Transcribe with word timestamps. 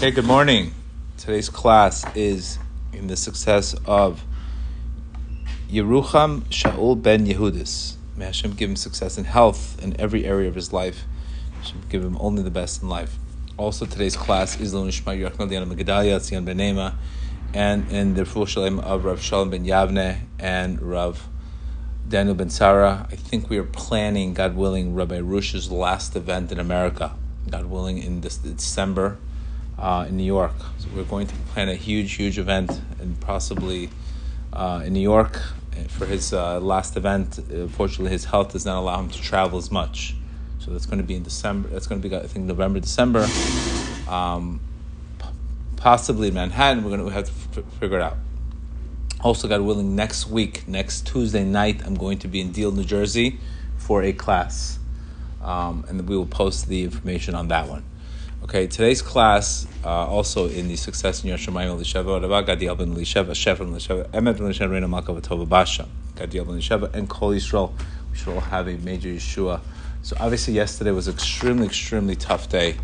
Okay, 0.00 0.12
good 0.12 0.24
morning. 0.24 0.72
Today's 1.18 1.50
class 1.50 2.06
is 2.16 2.58
in 2.90 3.08
the 3.08 3.18
success 3.18 3.74
of 3.84 4.24
Yerucham 5.68 6.44
Shaul 6.44 7.02
ben 7.02 7.26
Yehudis. 7.26 7.96
May 8.16 8.24
Hashem 8.24 8.54
give 8.54 8.70
him 8.70 8.76
success 8.76 9.18
in 9.18 9.24
health 9.24 9.78
in 9.84 10.00
every 10.00 10.24
area 10.24 10.48
of 10.48 10.54
his 10.54 10.72
life. 10.72 11.04
Hashem 11.58 11.82
give 11.90 12.02
him 12.02 12.16
only 12.18 12.42
the 12.42 12.50
best 12.50 12.80
in 12.80 12.88
life. 12.88 13.18
Also, 13.58 13.84
today's 13.84 14.16
class 14.16 14.58
is 14.58 14.72
Lonishma 14.72 15.20
Yerachmel 15.20 15.50
Diana 15.50 15.66
Megadalia, 15.66 16.16
Tzion 16.16 16.46
ben 16.46 16.56
Nema, 16.56 16.94
and 17.52 17.92
in 17.92 18.14
the 18.14 18.24
Full 18.24 18.46
Shalem 18.46 18.78
of 18.78 19.04
Rav 19.04 19.20
Shalom 19.20 19.50
ben 19.50 19.66
Yavne 19.66 20.20
and 20.38 20.80
Rav 20.80 21.28
Daniel 22.08 22.34
ben 22.34 22.48
Sarah. 22.48 23.06
I 23.12 23.16
think 23.16 23.50
we 23.50 23.58
are 23.58 23.64
planning, 23.64 24.32
God 24.32 24.56
willing, 24.56 24.94
Rabbi 24.94 25.18
Rush's 25.18 25.70
last 25.70 26.16
event 26.16 26.50
in 26.50 26.58
America. 26.58 27.16
God 27.50 27.66
willing, 27.66 27.98
in 27.98 28.22
this 28.22 28.38
December 28.38 29.18
uh, 29.80 30.06
in 30.08 30.16
New 30.16 30.24
York. 30.24 30.54
So 30.78 30.88
we're 30.94 31.04
going 31.04 31.26
to 31.26 31.34
plan 31.52 31.68
a 31.68 31.74
huge, 31.74 32.12
huge 32.12 32.38
event, 32.38 32.80
and 33.00 33.18
possibly 33.20 33.90
uh, 34.52 34.82
in 34.84 34.92
New 34.92 35.00
York 35.00 35.40
for 35.88 36.06
his 36.06 36.32
uh, 36.32 36.60
last 36.60 36.96
event. 36.96 37.38
Unfortunately, 37.38 38.10
his 38.10 38.26
health 38.26 38.52
does 38.52 38.66
not 38.66 38.78
allow 38.78 39.00
him 39.00 39.08
to 39.08 39.20
travel 39.20 39.58
as 39.58 39.70
much. 39.70 40.14
So 40.58 40.70
that's 40.70 40.86
going 40.86 40.98
to 40.98 41.04
be 41.04 41.14
in 41.14 41.22
December. 41.22 41.68
That's 41.68 41.86
going 41.86 42.02
to 42.02 42.08
be, 42.08 42.14
I 42.14 42.26
think, 42.26 42.44
November, 42.44 42.80
December. 42.80 43.26
Um, 44.08 44.60
possibly 45.76 46.28
in 46.28 46.34
Manhattan. 46.34 46.84
We're 46.84 46.96
going 46.96 47.08
to 47.08 47.12
have 47.12 47.24
to 47.24 47.60
f- 47.60 47.72
figure 47.80 47.98
it 47.98 48.02
out. 48.02 48.18
Also, 49.22 49.48
God 49.48 49.62
willing, 49.62 49.96
next 49.96 50.28
week, 50.28 50.66
next 50.68 51.06
Tuesday 51.06 51.44
night, 51.44 51.82
I'm 51.84 51.94
going 51.94 52.18
to 52.18 52.28
be 52.28 52.40
in 52.40 52.52
Deal, 52.52 52.72
New 52.72 52.84
Jersey 52.84 53.38
for 53.76 54.02
a 54.02 54.12
class. 54.12 54.78
Um, 55.42 55.84
and 55.88 56.06
we 56.06 56.16
will 56.16 56.26
post 56.26 56.68
the 56.68 56.84
information 56.84 57.34
on 57.34 57.48
that 57.48 57.68
one. 57.68 57.84
Okay, 58.42 58.66
today's 58.66 59.02
class 59.02 59.66
uh, 59.84 59.88
also 59.88 60.48
in 60.48 60.66
the 60.66 60.74
Success 60.74 61.22
in 61.22 61.30
Yashamayim 61.30 61.78
Lisheva 61.78 62.20
Rabba 62.22 62.56
Gadiel 62.56 62.76
ben 62.76 62.96
Lisheva 62.96 63.32
Shefan 63.32 63.70
Lisheva 63.70 64.08
Emet 64.08 64.38
ben 64.38 64.70
Reina 64.70 64.88
Malka 64.88 65.12
Vatova 65.12 65.46
Basha 65.46 65.86
Gadiel 66.14 66.46
ben 66.46 66.56
Lisheva 66.56 66.92
and 66.94 67.08
Kol 67.08 67.32
Yisrael. 67.32 67.70
We 68.10 68.16
should 68.16 68.32
all 68.32 68.40
have 68.40 68.66
a 68.66 68.78
major 68.78 69.10
Yeshua. 69.10 69.60
So 70.00 70.16
obviously 70.18 70.54
yesterday 70.54 70.90
was 70.90 71.06
extremely 71.06 71.66
extremely 71.66 72.16
tough 72.16 72.48
day. 72.48 72.76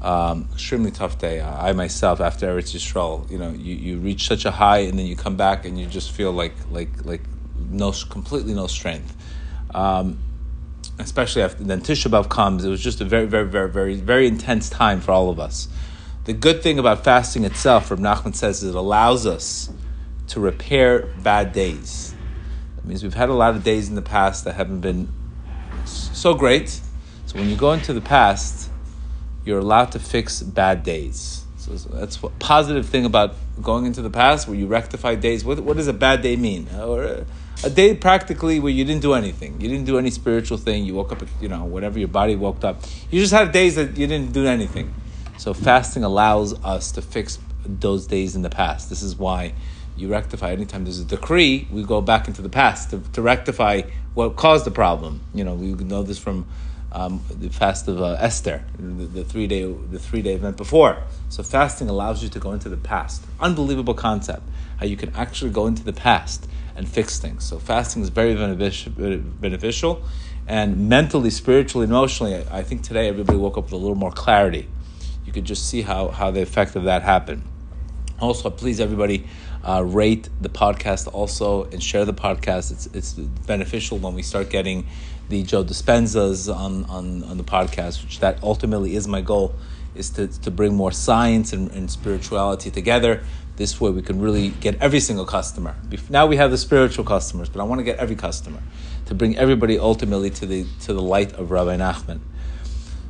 Um, 0.00 0.48
extremely 0.54 0.90
tough 0.90 1.18
day. 1.18 1.42
I 1.42 1.74
myself, 1.74 2.20
after 2.20 2.46
Eretz 2.46 2.74
Yisrael, 2.74 3.30
you 3.30 3.36
know, 3.36 3.50
you, 3.50 3.74
you 3.74 3.98
reach 3.98 4.26
such 4.26 4.46
a 4.46 4.50
high 4.50 4.78
and 4.78 4.98
then 4.98 5.04
you 5.04 5.14
come 5.14 5.36
back 5.36 5.66
and 5.66 5.78
you 5.78 5.84
just 5.84 6.10
feel 6.10 6.32
like 6.32 6.54
like 6.70 7.04
like 7.04 7.22
no 7.70 7.92
completely 7.92 8.54
no 8.54 8.66
strength. 8.66 9.14
Um, 9.74 10.18
especially 10.98 11.42
after 11.42 11.62
then 11.64 11.80
Tisha 11.80 12.10
B'av 12.10 12.28
comes, 12.28 12.64
it 12.64 12.68
was 12.68 12.82
just 12.82 13.00
a 13.00 13.04
very, 13.04 13.26
very, 13.26 13.46
very, 13.46 13.70
very, 13.70 13.94
very 13.96 14.26
intense 14.26 14.70
time 14.70 15.00
for 15.00 15.12
all 15.12 15.30
of 15.30 15.38
us. 15.38 15.68
The 16.24 16.32
good 16.32 16.62
thing 16.62 16.78
about 16.78 17.04
fasting 17.04 17.44
itself, 17.44 17.86
from 17.86 18.00
Nachman 18.00 18.34
says, 18.34 18.62
is 18.62 18.70
it 18.70 18.74
allows 18.74 19.26
us 19.26 19.70
to 20.28 20.40
repair 20.40 21.12
bad 21.22 21.52
days. 21.52 22.14
That 22.76 22.84
means 22.84 23.02
we've 23.02 23.14
had 23.14 23.28
a 23.28 23.34
lot 23.34 23.54
of 23.54 23.62
days 23.62 23.88
in 23.88 23.94
the 23.94 24.02
past 24.02 24.44
that 24.44 24.54
haven't 24.54 24.80
been 24.80 25.08
so 25.84 26.34
great. 26.34 26.80
So 27.26 27.38
when 27.38 27.48
you 27.48 27.56
go 27.56 27.72
into 27.72 27.92
the 27.92 28.00
past, 28.00 28.70
you're 29.44 29.60
allowed 29.60 29.92
to 29.92 29.98
fix 29.98 30.42
bad 30.42 30.82
days. 30.82 31.44
So 31.58 31.72
that's 31.74 32.22
what 32.22 32.38
positive 32.38 32.86
thing 32.86 33.04
about 33.04 33.34
going 33.60 33.86
into 33.86 34.02
the 34.02 34.10
past, 34.10 34.48
where 34.48 34.56
you 34.56 34.66
rectify 34.66 35.14
days. 35.14 35.44
What, 35.44 35.60
what 35.60 35.76
does 35.76 35.88
a 35.88 35.92
bad 35.92 36.22
day 36.22 36.36
mean? 36.36 36.68
Or 36.76 37.24
a 37.66 37.70
day 37.70 37.94
practically 37.94 38.60
where 38.60 38.72
you 38.72 38.84
didn't 38.84 39.02
do 39.02 39.14
anything. 39.14 39.60
You 39.60 39.68
didn't 39.68 39.86
do 39.86 39.98
any 39.98 40.10
spiritual 40.10 40.56
thing. 40.56 40.84
You 40.84 40.94
woke 40.94 41.10
up, 41.10 41.22
you 41.40 41.48
know, 41.48 41.64
whatever 41.64 41.98
your 41.98 42.06
body 42.06 42.36
woke 42.36 42.62
up. 42.62 42.80
You 43.10 43.20
just 43.20 43.32
had 43.32 43.50
days 43.50 43.74
that 43.74 43.96
you 43.98 44.06
didn't 44.06 44.32
do 44.32 44.46
anything. 44.46 44.94
So 45.36 45.52
fasting 45.52 46.04
allows 46.04 46.54
us 46.64 46.92
to 46.92 47.02
fix 47.02 47.40
those 47.66 48.06
days 48.06 48.36
in 48.36 48.42
the 48.42 48.50
past. 48.50 48.88
This 48.88 49.02
is 49.02 49.16
why 49.16 49.52
you 49.96 50.06
rectify. 50.08 50.52
Anytime 50.52 50.84
there's 50.84 51.00
a 51.00 51.04
decree, 51.04 51.66
we 51.72 51.82
go 51.82 52.00
back 52.00 52.28
into 52.28 52.40
the 52.40 52.48
past 52.48 52.90
to, 52.90 53.00
to 53.14 53.20
rectify 53.20 53.82
what 54.14 54.36
caused 54.36 54.64
the 54.64 54.70
problem. 54.70 55.20
You 55.34 55.42
know, 55.42 55.54
we 55.54 55.72
know 55.72 56.04
this 56.04 56.18
from 56.18 56.46
um, 56.92 57.20
the 57.28 57.48
fast 57.48 57.88
of 57.88 58.00
uh, 58.00 58.16
Esther, 58.20 58.64
the, 58.78 59.06
the, 59.06 59.24
three 59.24 59.48
day 59.48 59.64
the 59.64 59.98
three 59.98 60.22
day 60.22 60.34
event 60.34 60.56
before. 60.56 61.02
So 61.30 61.42
fasting 61.42 61.88
allows 61.88 62.22
you 62.22 62.28
to 62.28 62.38
go 62.38 62.52
into 62.52 62.68
the 62.68 62.76
past. 62.76 63.24
Unbelievable 63.40 63.94
concept 63.94 64.44
how 64.78 64.86
you 64.86 64.96
can 64.96 65.12
actually 65.16 65.50
go 65.50 65.66
into 65.66 65.82
the 65.82 65.92
past 65.92 66.46
and 66.76 66.88
fix 66.88 67.18
things. 67.18 67.44
So 67.44 67.58
fasting 67.58 68.02
is 68.02 68.10
very 68.10 68.34
beneficial, 68.34 70.02
and 70.46 70.88
mentally, 70.88 71.30
spiritually, 71.30 71.86
emotionally, 71.86 72.44
I 72.50 72.62
think 72.62 72.82
today 72.82 73.08
everybody 73.08 73.38
woke 73.38 73.58
up 73.58 73.64
with 73.64 73.72
a 73.72 73.76
little 73.76 73.96
more 73.96 74.12
clarity. 74.12 74.68
You 75.24 75.32
could 75.32 75.44
just 75.44 75.68
see 75.68 75.82
how 75.82 76.08
how 76.08 76.30
the 76.30 76.42
effect 76.42 76.76
of 76.76 76.84
that 76.84 77.02
happened. 77.02 77.42
Also, 78.20 78.48
please 78.50 78.80
everybody 78.80 79.26
uh, 79.64 79.82
rate 79.84 80.28
the 80.40 80.48
podcast 80.48 81.12
also 81.12 81.64
and 81.64 81.82
share 81.82 82.04
the 82.04 82.14
podcast. 82.14 82.70
It's 82.70 82.86
it's 82.94 83.12
beneficial 83.14 83.98
when 83.98 84.14
we 84.14 84.22
start 84.22 84.50
getting 84.50 84.86
the 85.28 85.42
Joe 85.42 85.64
Dispenzas 85.64 86.54
on, 86.54 86.84
on, 86.84 87.24
on 87.24 87.36
the 87.36 87.44
podcast, 87.44 88.04
which 88.04 88.20
that 88.20 88.42
ultimately 88.42 88.94
is 88.94 89.08
my 89.08 89.20
goal, 89.20 89.54
is 89.94 90.10
to, 90.10 90.28
to 90.28 90.50
bring 90.50 90.74
more 90.74 90.92
science 90.92 91.52
and, 91.52 91.70
and 91.72 91.90
spirituality 91.90 92.70
together. 92.70 93.24
This 93.56 93.80
way 93.80 93.90
we 93.90 94.02
can 94.02 94.20
really 94.20 94.50
get 94.50 94.80
every 94.80 95.00
single 95.00 95.24
customer. 95.24 95.74
Now 96.10 96.26
we 96.26 96.36
have 96.36 96.50
the 96.50 96.58
spiritual 96.58 97.04
customers, 97.04 97.48
but 97.48 97.60
I 97.60 97.64
want 97.64 97.78
to 97.78 97.84
get 97.84 97.98
every 97.98 98.16
customer 98.16 98.62
to 99.06 99.14
bring 99.14 99.36
everybody 99.36 99.78
ultimately 99.78 100.30
to 100.30 100.46
the 100.46 100.66
to 100.82 100.92
the 100.92 101.02
light 101.02 101.32
of 101.32 101.50
Rabbi 101.50 101.76
Nachman. 101.76 102.20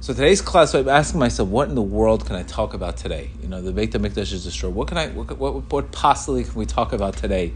So 0.00 0.14
today's 0.14 0.40
class, 0.40 0.72
I'm 0.72 0.88
asking 0.88 1.18
myself, 1.18 1.48
what 1.48 1.68
in 1.68 1.74
the 1.74 1.82
world 1.82 2.26
can 2.26 2.36
I 2.36 2.44
talk 2.44 2.74
about 2.74 2.96
today? 2.96 3.30
You 3.42 3.48
know, 3.48 3.60
the 3.60 3.72
Beit 3.72 3.90
HaMikdash 3.90 4.32
is 4.32 4.44
destroyed. 4.44 4.72
What 4.72 4.86
can 4.86 4.98
I, 4.98 5.08
what, 5.08 5.36
what, 5.36 5.72
what 5.72 5.90
possibly 5.90 6.44
can 6.44 6.54
we 6.54 6.64
talk 6.64 6.92
about 6.92 7.16
today 7.16 7.54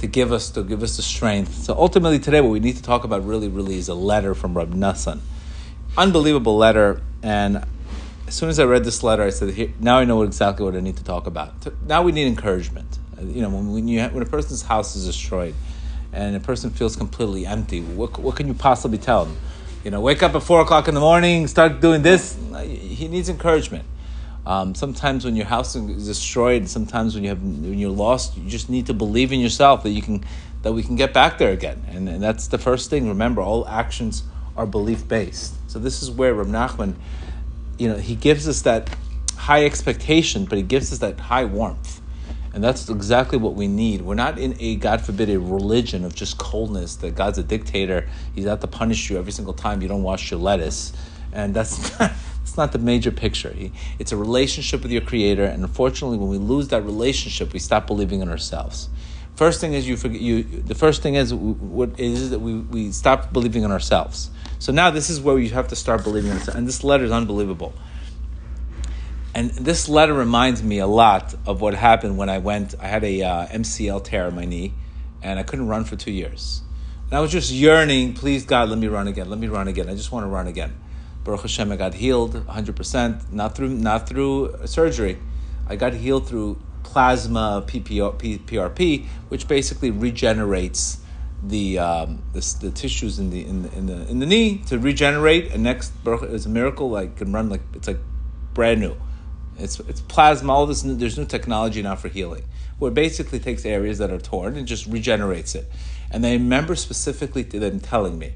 to 0.00 0.06
give 0.06 0.32
us 0.32 0.50
to 0.50 0.62
give 0.62 0.82
us 0.82 0.96
the 0.96 1.02
strength. 1.02 1.54
So 1.64 1.74
ultimately 1.74 2.18
today 2.18 2.40
what 2.40 2.50
we 2.50 2.60
need 2.60 2.76
to 2.76 2.82
talk 2.82 3.04
about 3.04 3.24
really, 3.24 3.48
really 3.48 3.76
is 3.76 3.88
a 3.88 3.94
letter 3.94 4.34
from 4.34 4.56
Rab 4.56 4.72
Nassan. 4.72 5.20
Unbelievable 5.98 6.56
letter 6.56 7.02
and 7.22 7.64
as 8.30 8.36
soon 8.36 8.48
as 8.48 8.60
I 8.60 8.64
read 8.64 8.84
this 8.84 9.02
letter, 9.02 9.24
I 9.24 9.30
said, 9.30 9.54
Here, 9.54 9.72
"Now 9.80 9.98
I 9.98 10.04
know 10.04 10.22
exactly 10.22 10.64
what 10.64 10.76
I 10.76 10.80
need 10.80 10.96
to 10.98 11.02
talk 11.02 11.26
about. 11.26 11.52
Now 11.84 12.02
we 12.02 12.12
need 12.12 12.28
encouragement. 12.28 13.00
You 13.20 13.42
know, 13.42 13.48
when, 13.48 13.72
when 13.72 13.88
you 13.88 14.00
when 14.04 14.22
a 14.22 14.30
person's 14.36 14.62
house 14.62 14.94
is 14.94 15.04
destroyed, 15.04 15.56
and 16.12 16.36
a 16.36 16.40
person 16.40 16.70
feels 16.70 16.94
completely 16.94 17.44
empty, 17.44 17.80
what, 17.80 18.16
what 18.20 18.36
can 18.36 18.46
you 18.46 18.54
possibly 18.54 18.98
tell 18.98 19.24
them? 19.24 19.36
You 19.82 19.90
know, 19.90 20.00
wake 20.00 20.22
up 20.22 20.36
at 20.36 20.44
four 20.44 20.60
o'clock 20.60 20.86
in 20.86 20.94
the 20.94 21.00
morning, 21.00 21.48
start 21.48 21.80
doing 21.80 22.02
this. 22.02 22.38
He 22.62 23.08
needs 23.08 23.28
encouragement. 23.28 23.84
Um, 24.46 24.76
sometimes 24.76 25.24
when 25.24 25.34
your 25.34 25.46
house 25.46 25.74
is 25.74 26.06
destroyed, 26.06 26.68
sometimes 26.68 27.16
when 27.16 27.24
you 27.24 27.30
have 27.30 27.42
when 27.42 27.80
you're 27.80 27.90
lost, 27.90 28.36
you 28.36 28.48
just 28.48 28.70
need 28.70 28.86
to 28.86 28.94
believe 28.94 29.32
in 29.32 29.40
yourself 29.40 29.82
that 29.82 29.90
you 29.90 30.02
can 30.02 30.24
that 30.62 30.72
we 30.72 30.84
can 30.84 30.94
get 30.94 31.12
back 31.12 31.38
there 31.38 31.50
again. 31.50 31.82
And, 31.88 32.08
and 32.08 32.22
that's 32.22 32.46
the 32.46 32.58
first 32.58 32.90
thing. 32.90 33.08
Remember, 33.08 33.42
all 33.42 33.66
actions 33.66 34.22
are 34.56 34.66
belief 34.66 35.08
based. 35.08 35.54
So 35.68 35.80
this 35.80 36.00
is 36.00 36.12
where 36.12 36.32
Rab 36.32 36.46
Nachman, 36.46 36.94
you 37.80 37.88
know, 37.88 37.96
he 37.96 38.14
gives 38.14 38.46
us 38.46 38.62
that 38.62 38.94
high 39.36 39.64
expectation, 39.64 40.44
but 40.44 40.58
he 40.58 40.62
gives 40.62 40.92
us 40.92 40.98
that 40.98 41.18
high 41.18 41.46
warmth. 41.46 42.00
And 42.52 42.62
that's 42.62 42.88
exactly 42.90 43.38
what 43.38 43.54
we 43.54 43.68
need. 43.68 44.02
We're 44.02 44.14
not 44.14 44.38
in 44.38 44.54
a, 44.60 44.76
God 44.76 45.00
forbid, 45.00 45.30
a 45.30 45.38
religion 45.38 46.04
of 46.04 46.14
just 46.14 46.36
coldness, 46.36 46.96
that 46.96 47.14
God's 47.14 47.38
a 47.38 47.42
dictator. 47.42 48.08
He's 48.34 48.46
out 48.46 48.60
to 48.60 48.66
punish 48.66 49.08
you 49.08 49.18
every 49.18 49.32
single 49.32 49.54
time 49.54 49.80
you 49.80 49.88
don't 49.88 50.02
wash 50.02 50.30
your 50.30 50.40
lettuce. 50.40 50.92
And 51.32 51.54
that's 51.54 51.98
not, 52.00 52.12
it's 52.42 52.56
not 52.56 52.72
the 52.72 52.78
major 52.78 53.10
picture. 53.10 53.54
It's 53.98 54.12
a 54.12 54.16
relationship 54.16 54.82
with 54.82 54.92
your 54.92 55.02
Creator, 55.02 55.44
and 55.44 55.62
unfortunately, 55.62 56.18
when 56.18 56.28
we 56.28 56.38
lose 56.38 56.68
that 56.68 56.82
relationship, 56.82 57.52
we 57.52 57.60
stop 57.60 57.86
believing 57.86 58.20
in 58.20 58.28
ourselves. 58.28 58.90
First 59.36 59.60
thing 59.60 59.72
is 59.72 59.88
you 59.88 59.96
forget 59.96 60.20
you. 60.20 60.42
The 60.42 60.74
first 60.74 61.02
thing 61.02 61.14
is 61.14 61.32
what 61.32 61.98
is 61.98 62.30
that 62.30 62.40
we, 62.40 62.56
we 62.56 62.92
stop 62.92 63.32
believing 63.32 63.62
in 63.62 63.70
ourselves. 63.70 64.30
So 64.60 64.72
now 64.72 64.90
this 64.90 65.08
is 65.08 65.22
where 65.22 65.38
you 65.38 65.48
have 65.50 65.68
to 65.68 65.76
start 65.76 66.04
believing 66.04 66.30
in 66.30 66.36
yourself. 66.36 66.58
And 66.58 66.68
this 66.68 66.84
letter 66.84 67.04
is 67.04 67.10
unbelievable. 67.10 67.72
And 69.34 69.50
this 69.52 69.88
letter 69.88 70.12
reminds 70.12 70.62
me 70.62 70.80
a 70.80 70.86
lot 70.86 71.34
of 71.46 71.62
what 71.62 71.72
happened 71.72 72.18
when 72.18 72.28
I 72.28 72.38
went. 72.38 72.74
I 72.78 72.86
had 72.86 73.02
a 73.02 73.22
uh, 73.22 73.46
MCL 73.46 74.04
tear 74.04 74.28
in 74.28 74.34
my 74.34 74.44
knee, 74.44 74.74
and 75.22 75.38
I 75.38 75.44
couldn't 75.44 75.66
run 75.66 75.84
for 75.84 75.96
two 75.96 76.10
years. 76.10 76.60
And 77.06 77.14
I 77.16 77.20
was 77.20 77.32
just 77.32 77.50
yearning, 77.50 78.12
please 78.12 78.44
God, 78.44 78.68
let 78.68 78.76
me 78.76 78.86
run 78.86 79.08
again. 79.08 79.30
Let 79.30 79.38
me 79.38 79.48
run 79.48 79.66
again. 79.66 79.88
I 79.88 79.94
just 79.94 80.12
want 80.12 80.24
to 80.24 80.28
run 80.28 80.46
again. 80.46 80.78
Baruch 81.24 81.40
Hashem, 81.40 81.72
I 81.72 81.76
got 81.76 81.94
healed 81.94 82.34
100%, 82.34 83.32
not 83.32 83.54
through, 83.54 83.70
not 83.70 84.06
through 84.06 84.58
surgery. 84.66 85.18
I 85.66 85.76
got 85.76 85.94
healed 85.94 86.28
through 86.28 86.60
plasma 86.82 87.64
PRP, 87.66 89.06
which 89.30 89.48
basically 89.48 89.90
regenerates 89.90 90.98
the, 91.42 91.78
um, 91.78 92.22
the, 92.32 92.56
the 92.60 92.70
tissues 92.70 93.18
in 93.18 93.30
the, 93.30 93.46
in 93.46 93.62
the 93.62 93.76
in 93.76 93.86
the 93.86 94.08
in 94.08 94.18
the 94.18 94.26
knee 94.26 94.58
to 94.66 94.78
regenerate. 94.78 95.52
And 95.52 95.62
next, 95.62 95.92
it's 96.06 96.46
a 96.46 96.48
miracle. 96.48 96.90
Like 96.90 97.16
can 97.16 97.32
run 97.32 97.48
like 97.48 97.62
it's 97.74 97.88
like 97.88 97.98
brand 98.54 98.80
new. 98.80 98.96
It's 99.58 99.80
it's 99.80 100.00
plasma. 100.02 100.52
All 100.52 100.66
this 100.66 100.82
there's 100.82 101.18
new 101.18 101.26
technology 101.26 101.82
now 101.82 101.96
for 101.96 102.08
healing, 102.08 102.44
where 102.78 102.90
it 102.90 102.94
basically 102.94 103.38
takes 103.38 103.64
areas 103.64 103.98
that 103.98 104.10
are 104.10 104.18
torn 104.18 104.56
and 104.56 104.66
just 104.66 104.86
regenerates 104.86 105.54
it. 105.54 105.70
And 106.10 106.26
I 106.26 106.32
remember 106.32 106.74
specifically 106.74 107.44
to 107.44 107.58
them 107.58 107.80
telling 107.80 108.18
me, 108.18 108.34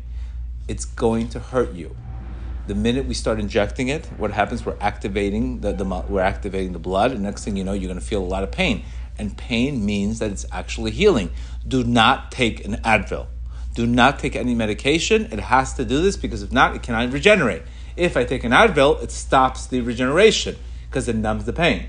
it's 0.69 0.85
going 0.85 1.29
to 1.31 1.41
hurt 1.41 1.73
you 1.75 1.97
The 2.67 2.75
minute 2.75 3.05
we 3.05 3.13
start 3.13 3.41
injecting 3.41 3.89
it, 3.89 4.07
what 4.17 4.31
happens? 4.31 4.65
We're 4.65 4.77
activating 4.81 5.61
the, 5.61 5.73
the 5.73 5.85
we're 5.85 6.21
activating 6.21 6.73
the 6.73 6.79
blood, 6.79 7.13
and 7.13 7.23
next 7.23 7.45
thing 7.45 7.57
you 7.57 7.65
know, 7.65 7.75
you're 7.75 7.89
going 7.89 8.01
to 8.01 8.07
feel 8.07 8.23
a 8.23 8.25
lot 8.25 8.43
of 8.43 8.51
pain. 8.51 8.85
And 9.19 9.37
pain 9.37 9.85
means 9.85 10.19
that 10.19 10.31
it's 10.31 10.47
actually 10.51 10.91
healing. 10.91 11.31
Do 11.67 11.85
not 11.85 12.33
take 12.33 12.65
an 12.65 12.75
Advil. 12.85 13.27
Do 13.75 13.87
not 13.87 14.19
take 14.19 14.37
any 14.37 14.55
medication. 14.55 15.29
It 15.33 15.41
has 15.41 15.75
to 15.75 15.85
do 15.85 16.01
this 16.03 16.17
because 16.17 16.43
if 16.43 16.53
not, 16.53 16.75
it 16.75 16.83
cannot 16.83 17.13
regenerate. 17.13 17.63
If 17.97 18.17
I 18.17 18.25
take 18.25 18.45
an 18.45 18.53
Advil, 18.53 19.03
it 19.03 19.11
stops 19.11 19.67
the 19.67 19.81
regeneration 19.81 20.57
because 20.89 21.09
it 21.09 21.17
numbs 21.17 21.45
the 21.45 21.53
pain. 21.53 21.87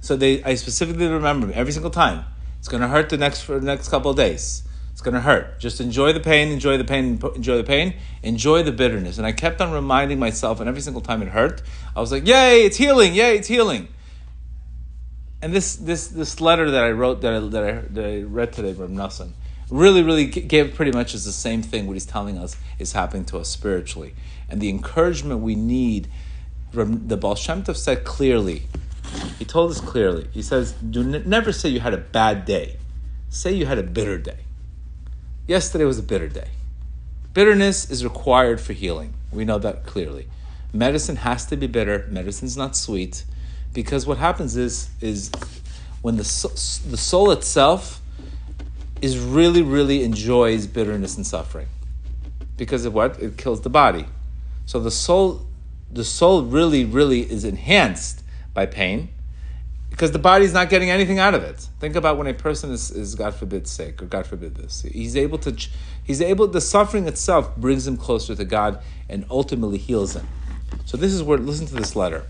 So 0.00 0.16
they, 0.16 0.42
I 0.44 0.54
specifically 0.54 1.08
remember 1.08 1.50
every 1.52 1.72
single 1.72 1.90
time. 1.90 2.24
It's 2.58 2.68
going 2.68 2.80
to 2.80 2.88
hurt 2.88 3.10
the 3.10 3.16
next 3.16 3.42
for 3.42 3.58
the 3.58 3.66
next 3.66 3.88
couple 3.88 4.10
of 4.10 4.16
days. 4.16 4.62
It's 4.92 5.02
going 5.02 5.14
to 5.14 5.20
hurt. 5.20 5.60
Just 5.60 5.80
enjoy 5.80 6.14
the 6.14 6.20
pain, 6.20 6.50
enjoy 6.50 6.78
the 6.78 6.84
pain, 6.84 7.20
enjoy 7.34 7.58
the 7.58 7.64
pain, 7.64 7.94
enjoy 8.22 8.62
the 8.62 8.72
bitterness. 8.72 9.18
And 9.18 9.26
I 9.26 9.32
kept 9.32 9.60
on 9.60 9.70
reminding 9.70 10.18
myself, 10.18 10.58
and 10.58 10.68
every 10.68 10.80
single 10.80 11.02
time 11.02 11.20
it 11.20 11.28
hurt, 11.28 11.60
I 11.94 12.00
was 12.00 12.10
like, 12.10 12.26
"Yay, 12.26 12.64
it's 12.64 12.78
healing! 12.78 13.14
Yay, 13.14 13.36
it's 13.36 13.46
healing!" 13.46 13.88
And 15.46 15.54
this 15.54 15.76
this 15.76 16.08
this 16.08 16.40
letter 16.40 16.72
that 16.72 16.82
I 16.82 16.90
wrote 16.90 17.20
that 17.20 17.32
I, 17.32 17.38
that 17.38 17.62
I, 17.64 17.72
that 17.90 18.04
I 18.04 18.22
read 18.22 18.52
today 18.52 18.72
from 18.72 18.96
Nassan 18.96 19.30
really 19.70 20.02
really 20.02 20.26
gave 20.26 20.74
pretty 20.74 20.90
much 20.90 21.14
is 21.14 21.24
the 21.24 21.30
same 21.30 21.62
thing. 21.62 21.86
What 21.86 21.92
he's 21.92 22.04
telling 22.04 22.36
us 22.36 22.56
is 22.80 22.94
happening 22.94 23.24
to 23.26 23.38
us 23.38 23.48
spiritually, 23.48 24.16
and 24.50 24.60
the 24.60 24.68
encouragement 24.68 25.42
we 25.42 25.54
need. 25.54 26.08
from 26.72 27.06
The 27.06 27.16
Baal 27.16 27.36
Shem 27.36 27.62
Tov 27.62 27.76
said 27.76 28.02
clearly. 28.02 28.64
He 29.38 29.44
told 29.44 29.70
us 29.70 29.80
clearly. 29.80 30.26
He 30.32 30.42
says, 30.42 30.72
"Do 30.72 31.04
never 31.04 31.52
say 31.52 31.68
you 31.68 31.78
had 31.78 31.94
a 31.94 32.02
bad 32.18 32.44
day. 32.44 32.78
Say 33.28 33.52
you 33.52 33.66
had 33.66 33.78
a 33.78 33.84
bitter 33.84 34.18
day." 34.18 34.40
Yesterday 35.46 35.84
was 35.84 36.00
a 36.00 36.02
bitter 36.02 36.26
day. 36.26 36.48
Bitterness 37.34 37.88
is 37.88 38.02
required 38.02 38.60
for 38.60 38.72
healing. 38.72 39.14
We 39.30 39.44
know 39.44 39.60
that 39.60 39.86
clearly. 39.86 40.26
Medicine 40.72 41.18
has 41.28 41.46
to 41.46 41.56
be 41.56 41.68
bitter. 41.68 42.04
Medicine's 42.10 42.56
not 42.56 42.76
sweet, 42.76 43.24
because 43.76 44.06
what 44.06 44.16
happens 44.16 44.56
is 44.56 44.88
is 45.02 45.30
when 46.00 46.16
the 46.16 46.22
the 46.88 46.96
soul 46.96 47.30
itself 47.30 48.00
is 49.02 49.18
really 49.18 49.60
really 49.60 50.02
enjoys 50.02 50.66
bitterness 50.66 51.18
and 51.18 51.26
suffering, 51.26 51.68
because 52.56 52.86
of 52.86 52.94
what 52.94 53.20
it 53.22 53.36
kills 53.36 53.60
the 53.60 53.68
body. 53.68 54.06
So 54.64 54.80
the 54.80 54.90
soul 54.90 55.46
the 55.92 56.04
soul 56.04 56.44
really 56.44 56.86
really 56.86 57.20
is 57.30 57.44
enhanced 57.44 58.22
by 58.54 58.64
pain 58.64 59.10
because 59.90 60.10
the 60.10 60.18
body's 60.18 60.54
not 60.54 60.70
getting 60.70 60.88
anything 60.88 61.18
out 61.18 61.34
of 61.34 61.42
it. 61.42 61.68
Think 61.78 61.96
about 61.96 62.16
when 62.16 62.26
a 62.26 62.34
person 62.34 62.70
is, 62.72 62.90
is 62.90 63.14
God 63.14 63.34
forbid 63.34 63.66
sick 63.66 64.02
or 64.02 64.06
God 64.06 64.26
forbid 64.26 64.54
this. 64.54 64.82
He's 64.82 65.16
able 65.16 65.38
to, 65.38 65.54
he's 66.02 66.20
able. 66.20 66.46
The 66.48 66.60
suffering 66.60 67.06
itself 67.06 67.56
brings 67.56 67.86
him 67.86 67.96
closer 67.96 68.34
to 68.34 68.44
God 68.44 68.82
and 69.08 69.24
ultimately 69.30 69.78
heals 69.78 70.14
him. 70.14 70.26
So 70.84 70.96
this 70.96 71.12
is 71.12 71.22
where 71.22 71.38
listen 71.38 71.66
to 71.66 71.74
this 71.74 71.96
letter. 71.96 72.26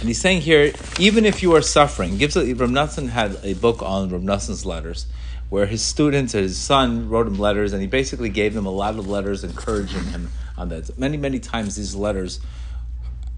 And 0.00 0.08
he's 0.08 0.20
saying 0.20 0.42
here, 0.42 0.72
even 0.98 1.24
if 1.24 1.42
you 1.42 1.54
are 1.54 1.62
suffering, 1.62 2.18
gives 2.18 2.36
a, 2.36 2.52
Ram 2.52 2.74
had 3.08 3.38
a 3.42 3.54
book 3.54 3.82
on 3.82 4.10
Ram 4.10 4.26
Nassan's 4.26 4.66
letters, 4.66 5.06
where 5.48 5.66
his 5.66 5.82
students, 5.82 6.32
his 6.32 6.58
son, 6.58 7.08
wrote 7.08 7.26
him 7.26 7.38
letters, 7.38 7.72
and 7.72 7.80
he 7.80 7.88
basically 7.88 8.28
gave 8.28 8.52
them 8.52 8.66
a 8.66 8.70
lot 8.70 8.98
of 8.98 9.08
letters 9.08 9.42
encouraging 9.42 10.04
him 10.04 10.30
on 10.58 10.68
that. 10.68 10.98
Many, 10.98 11.16
many 11.16 11.38
times 11.38 11.76
these 11.76 11.94
letters 11.94 12.40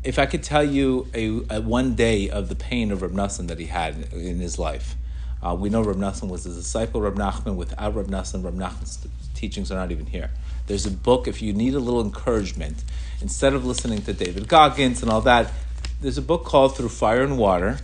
if 0.04 0.18
I 0.18 0.26
could 0.26 0.42
tell 0.42 0.62
you 0.62 1.08
a, 1.14 1.56
a, 1.56 1.60
one 1.60 1.94
day 1.94 2.30
of 2.30 2.48
the 2.48 2.54
pain 2.54 2.92
of 2.92 3.02
Reb 3.02 3.12
Nassan 3.12 3.48
that 3.48 3.58
he 3.58 3.66
had 3.66 4.12
in 4.12 4.38
his 4.38 4.58
life, 4.58 4.96
uh, 5.42 5.56
we 5.58 5.70
know 5.70 5.82
Reb 5.82 5.96
Nassan 5.96 6.28
was 6.28 6.46
a 6.46 6.50
disciple 6.50 7.00
Reb 7.00 7.16
Nachman. 7.16 7.56
Without 7.56 7.94
Reb 7.94 8.08
Nachman's 8.08 9.06
teachings 9.34 9.70
are 9.70 9.76
not 9.76 9.90
even 9.90 10.06
here. 10.06 10.30
There's 10.66 10.86
a 10.86 10.90
book, 10.90 11.26
if 11.28 11.42
you 11.42 11.52
need 11.52 11.74
a 11.74 11.78
little 11.78 12.00
encouragement, 12.00 12.84
instead 13.20 13.54
of 13.54 13.64
listening 13.64 14.02
to 14.02 14.12
David 14.12 14.48
Goggins 14.48 15.02
and 15.02 15.10
all 15.10 15.20
that, 15.22 15.52
there's 16.00 16.18
a 16.18 16.22
book 16.22 16.44
called 16.44 16.76
Through 16.76 16.90
Fire 16.90 17.22
and 17.22 17.36
Water. 17.36 17.78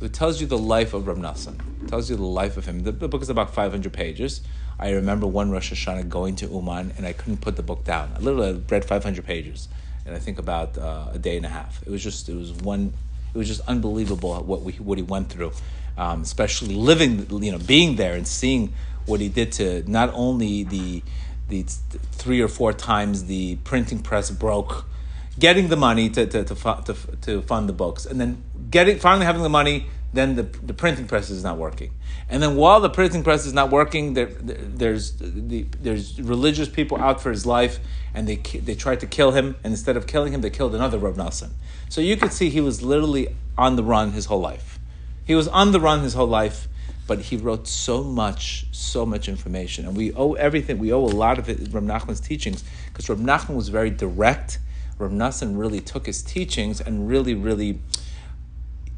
It 0.00 0.12
tells 0.12 0.40
you 0.40 0.46
the 0.46 0.58
life 0.58 0.94
of 0.94 1.06
Reb. 1.06 1.18
It 1.18 1.88
tells 1.88 2.10
you 2.10 2.16
the 2.16 2.22
life 2.24 2.56
of 2.56 2.66
him. 2.66 2.82
The, 2.82 2.92
the 2.92 3.08
book 3.08 3.22
is 3.22 3.28
about 3.28 3.54
500 3.54 3.92
pages. 3.92 4.40
I 4.80 4.90
remember 4.90 5.26
one 5.26 5.50
Rosh 5.52 5.72
Hashanah 5.72 6.08
going 6.08 6.34
to 6.36 6.46
Uman 6.46 6.92
and 6.96 7.06
I 7.06 7.12
couldn't 7.12 7.40
put 7.40 7.54
the 7.54 7.62
book 7.62 7.84
down. 7.84 8.12
I 8.16 8.18
literally 8.18 8.60
read 8.68 8.84
500 8.84 9.24
pages 9.24 9.68
and 10.04 10.14
I 10.14 10.18
think 10.18 10.38
about 10.40 10.76
uh, 10.76 11.10
a 11.12 11.18
day 11.18 11.36
and 11.36 11.46
a 11.46 11.50
half. 11.50 11.80
It 11.82 11.90
was 11.90 12.02
just 12.02 12.28
it 12.28 12.34
was 12.34 12.52
one 12.52 12.92
it 13.32 13.38
was 13.38 13.46
just 13.46 13.60
unbelievable 13.68 14.34
what 14.42 14.62
we 14.62 14.72
what 14.74 14.98
he 14.98 15.04
went 15.04 15.30
through, 15.30 15.52
um, 15.96 16.22
especially 16.22 16.74
living 16.74 17.26
you 17.30 17.52
know 17.52 17.58
being 17.58 17.94
there 17.94 18.14
and 18.14 18.26
seeing 18.26 18.72
what 19.06 19.20
he 19.20 19.28
did 19.28 19.52
to 19.52 19.88
not 19.88 20.10
only 20.14 20.64
the 20.64 21.02
the 21.48 21.62
three 22.12 22.40
or 22.40 22.48
four 22.48 22.72
times 22.72 23.26
the 23.26 23.56
printing 23.56 24.00
press 24.00 24.30
broke, 24.30 24.84
getting 25.46 25.66
the 25.74 25.80
money 25.88 26.06
to 26.16 26.22
to, 26.26 26.44
to, 26.50 26.54
to, 26.86 26.94
to 27.26 27.42
fund 27.50 27.64
the 27.72 27.76
books, 27.84 28.02
and 28.06 28.16
then 28.20 28.30
getting 28.70 28.98
finally 28.98 29.26
having 29.30 29.44
the 29.50 29.56
money 29.60 29.76
then 30.12 30.36
the, 30.36 30.42
the 30.42 30.74
printing 30.74 31.06
press 31.06 31.30
is 31.30 31.42
not 31.42 31.56
working. 31.56 31.90
And 32.28 32.42
then 32.42 32.56
while 32.56 32.80
the 32.80 32.90
printing 32.90 33.22
press 33.24 33.46
is 33.46 33.52
not 33.52 33.70
working, 33.70 34.14
there, 34.14 34.26
there's, 34.26 35.12
the, 35.12 35.62
there's 35.80 36.20
religious 36.20 36.68
people 36.68 36.98
out 36.98 37.20
for 37.20 37.30
his 37.30 37.46
life, 37.46 37.78
and 38.14 38.28
they, 38.28 38.36
they 38.36 38.74
tried 38.74 39.00
to 39.00 39.06
kill 39.06 39.32
him, 39.32 39.56
and 39.64 39.72
instead 39.72 39.96
of 39.96 40.06
killing 40.06 40.32
him, 40.34 40.42
they 40.42 40.50
killed 40.50 40.74
another 40.74 40.98
Rav 40.98 41.16
Nassan. 41.16 41.50
So 41.88 42.00
you 42.00 42.16
could 42.16 42.32
see 42.32 42.50
he 42.50 42.60
was 42.60 42.82
literally 42.82 43.34
on 43.56 43.76
the 43.76 43.82
run 43.82 44.12
his 44.12 44.26
whole 44.26 44.40
life. 44.40 44.78
He 45.24 45.34
was 45.34 45.48
on 45.48 45.72
the 45.72 45.80
run 45.80 46.02
his 46.02 46.14
whole 46.14 46.26
life, 46.26 46.68
but 47.06 47.20
he 47.20 47.36
wrote 47.36 47.66
so 47.66 48.02
much, 48.02 48.66
so 48.70 49.06
much 49.06 49.28
information. 49.28 49.86
And 49.86 49.96
we 49.96 50.12
owe 50.12 50.34
everything, 50.34 50.78
we 50.78 50.92
owe 50.92 51.04
a 51.04 51.16
lot 51.24 51.38
of 51.38 51.48
it 51.48 51.58
Rav 51.72 51.84
Nachman's 51.84 52.20
teachings, 52.20 52.64
because 52.86 53.08
Rav 53.08 53.18
Nachman 53.18 53.56
was 53.56 53.70
very 53.70 53.90
direct. 53.90 54.58
Rav 54.98 55.10
Nassan 55.10 55.58
really 55.58 55.80
took 55.80 56.06
his 56.06 56.22
teachings 56.22 56.80
and 56.80 57.08
really, 57.08 57.34
really 57.34 57.80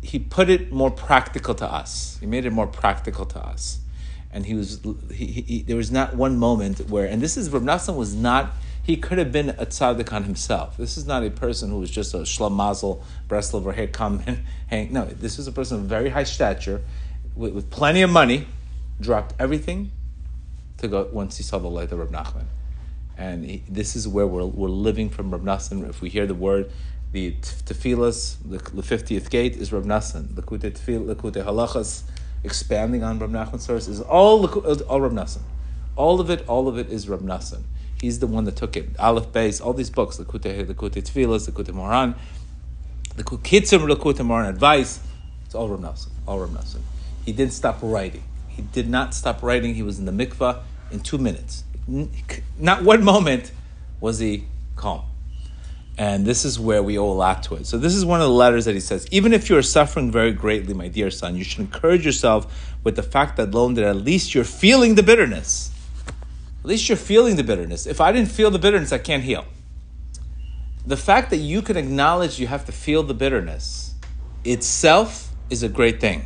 he 0.03 0.19
put 0.19 0.51
it 0.51 0.71
more 0.71 0.91
practical 0.91 1.55
to 1.55 1.67
us. 1.67 2.19
He 2.21 2.27
made 2.27 2.45
it 2.45 2.53
more 2.53 2.67
practical 2.67 3.25
to 3.27 3.39
us. 3.39 3.81
And 4.31 4.47
he 4.47 4.55
was, 4.55 4.81
he, 5.13 5.27
he, 5.27 5.63
there 5.63 5.77
was 5.77 5.91
not 5.91 6.15
one 6.15 6.37
moment 6.37 6.91
where, 6.91 7.07
and 7.07 7.23
this 7.23 7.37
is, 7.37 7.49
Rav 7.51 7.63
Nassan 7.63 7.97
was 7.97 8.15
not, 8.15 8.53
he 8.83 8.99
could 8.99 9.17
have 9.17 9.33
been 9.33 9.51
a 9.51 9.65
tzaddik 9.65 10.13
on 10.13 10.25
himself. 10.25 10.77
This 10.77 10.99
is 10.99 11.07
not 11.07 11.25
a 11.25 11.31
person 11.31 11.71
who 11.71 11.79
was 11.79 11.91
just 11.91 12.13
a 12.13 12.19
shlamazel, 12.19 13.03
Breslov, 13.29 13.65
or 13.65 13.73
here 13.73 13.87
come 13.87 14.23
and 14.27 14.45
hang. 14.67 14.93
No, 14.93 15.07
this 15.07 15.39
is 15.39 15.47
a 15.47 15.53
person 15.53 15.79
of 15.79 15.85
very 15.85 16.11
high 16.11 16.25
stature, 16.25 16.83
with, 17.35 17.55
with 17.55 17.71
plenty 17.71 18.03
of 18.03 18.11
money, 18.11 18.47
dropped 19.01 19.35
everything 19.39 19.91
to 20.79 20.89
go 20.89 21.09
once 21.13 21.39
he 21.39 21.43
saw 21.43 21.59
the 21.59 21.69
light 21.69 21.91
of 21.93 21.99
Rav 21.99 22.09
Nachman. 22.09 22.45
And 23.17 23.45
he, 23.45 23.63
this 23.69 23.95
is 23.95 24.09
where 24.09 24.27
we're, 24.27 24.45
we're 24.45 24.69
living 24.69 25.09
from 25.09 25.31
Rav 25.31 25.43
Nassan. 25.43 25.89
If 25.89 26.01
we 26.01 26.09
hear 26.09 26.27
the 26.27 26.35
word 26.35 26.71
the 27.15 27.33
tefillas, 27.33 28.37
the, 28.45 28.59
the 28.59 28.83
50th 28.83 29.31
gate 29.31 29.57
is 29.57 29.73
Rav 29.73 29.85
Nassan. 29.85 30.35
Likutei 30.35 30.73
Tefillah, 30.73 31.15
Likutei 31.15 31.45
Halachas, 31.45 32.03
expanding 32.43 33.05
on 33.05 33.21
Rav 33.21 33.31
Nachman's 33.31 33.65
source 33.65 33.87
is 33.87 34.01
all, 34.01 34.45
all 34.47 35.01
Rav 35.01 35.13
Nassan. 35.13 35.43
All 35.95 36.21
of 36.21 36.29
it, 36.29 36.45
all 36.49 36.67
of 36.67 36.77
it 36.77 36.91
is 36.91 37.09
Rav 37.09 37.21
Nassan. 37.21 37.63
He's 38.01 38.19
the 38.19 38.27
one 38.27 38.45
that 38.47 38.57
took 38.57 38.77
it. 38.77 38.99
Aleph 38.99 39.29
Beis, 39.29 39.65
all 39.65 39.73
these 39.73 39.91
books, 39.91 40.17
the 40.17 40.25
Likutei 40.25 40.67
Tefillas, 40.67 41.49
Likutei 41.49 41.73
Moharan, 41.73 42.17
the 43.15 43.23
Kitzim, 43.23 43.89
Likutei 43.89 44.27
Moharan 44.27 44.49
advice, 44.49 44.99
it's 45.47 45.55
all 45.55 45.69
Rav 45.69 45.79
Nassan, 45.79 46.09
all 46.27 46.41
Rav 46.41 46.51
Nassan. 46.51 46.81
He 47.25 47.31
didn't 47.31 47.53
stop 47.53 47.79
writing. 47.81 48.25
He 48.49 48.63
did 48.63 48.89
not 48.89 49.15
stop 49.15 49.41
writing. 49.41 49.77
He 49.77 49.83
was 49.83 50.01
in 50.01 50.05
the 50.05 50.13
mikvah 50.13 50.63
in 50.91 50.99
two 50.99 51.19
minutes. 51.19 51.63
Not 51.87 52.83
one 52.83 53.05
moment 53.05 53.53
was 54.01 54.19
he 54.19 54.45
calm. 54.77 55.03
And 55.97 56.27
this 56.27 56.45
is 56.45 56.59
where 56.59 56.83
we 56.83 56.99
owe 56.99 57.11
a 57.11 57.15
lot 57.15 57.45
to 57.45 57.55
it. 57.55 57.67
So, 57.67 57.79
this 57.79 57.95
is 57.95 58.05
one 58.05 58.21
of 58.21 58.27
the 58.27 58.33
letters 58.33 58.65
that 58.65 58.75
he 58.75 58.81
says 58.81 59.07
Even 59.13 59.33
if 59.33 59.49
you 59.49 59.57
are 59.57 59.63
suffering 59.63 60.11
very 60.11 60.33
greatly, 60.33 60.75
my 60.75 60.89
dear 60.89 61.11
son, 61.11 61.37
you 61.37 61.45
should 61.45 61.61
encourage 61.61 62.05
yourself 62.05 62.73
with 62.83 62.97
the 62.97 63.03
fact 63.03 63.37
that, 63.37 63.55
alone 63.55 63.75
that 63.75 63.85
at 63.85 63.97
least 63.97 64.35
you're 64.35 64.43
feeling 64.43 64.97
the 64.97 65.03
bitterness. 65.03 65.71
At 66.65 66.67
least 66.67 66.89
you're 66.89 66.97
feeling 66.97 67.37
the 67.37 67.45
bitterness. 67.45 67.87
If 67.87 68.01
I 68.01 68.11
didn't 68.11 68.31
feel 68.31 68.51
the 68.51 68.59
bitterness, 68.59 68.91
I 68.91 68.99
can't 68.99 69.23
heal. 69.23 69.45
The 70.87 70.97
fact 70.97 71.31
that 71.31 71.37
you 71.37 71.63
can 71.63 71.77
acknowledge 71.77 72.41
you 72.41 72.47
have 72.47 72.65
to 72.67 72.73
feel 72.73 73.03
the 73.03 73.15
bitterness 73.15 73.95
itself 74.45 75.31
is 75.51 75.63
a 75.63 75.69
great 75.69 76.01
thing. 76.01 76.25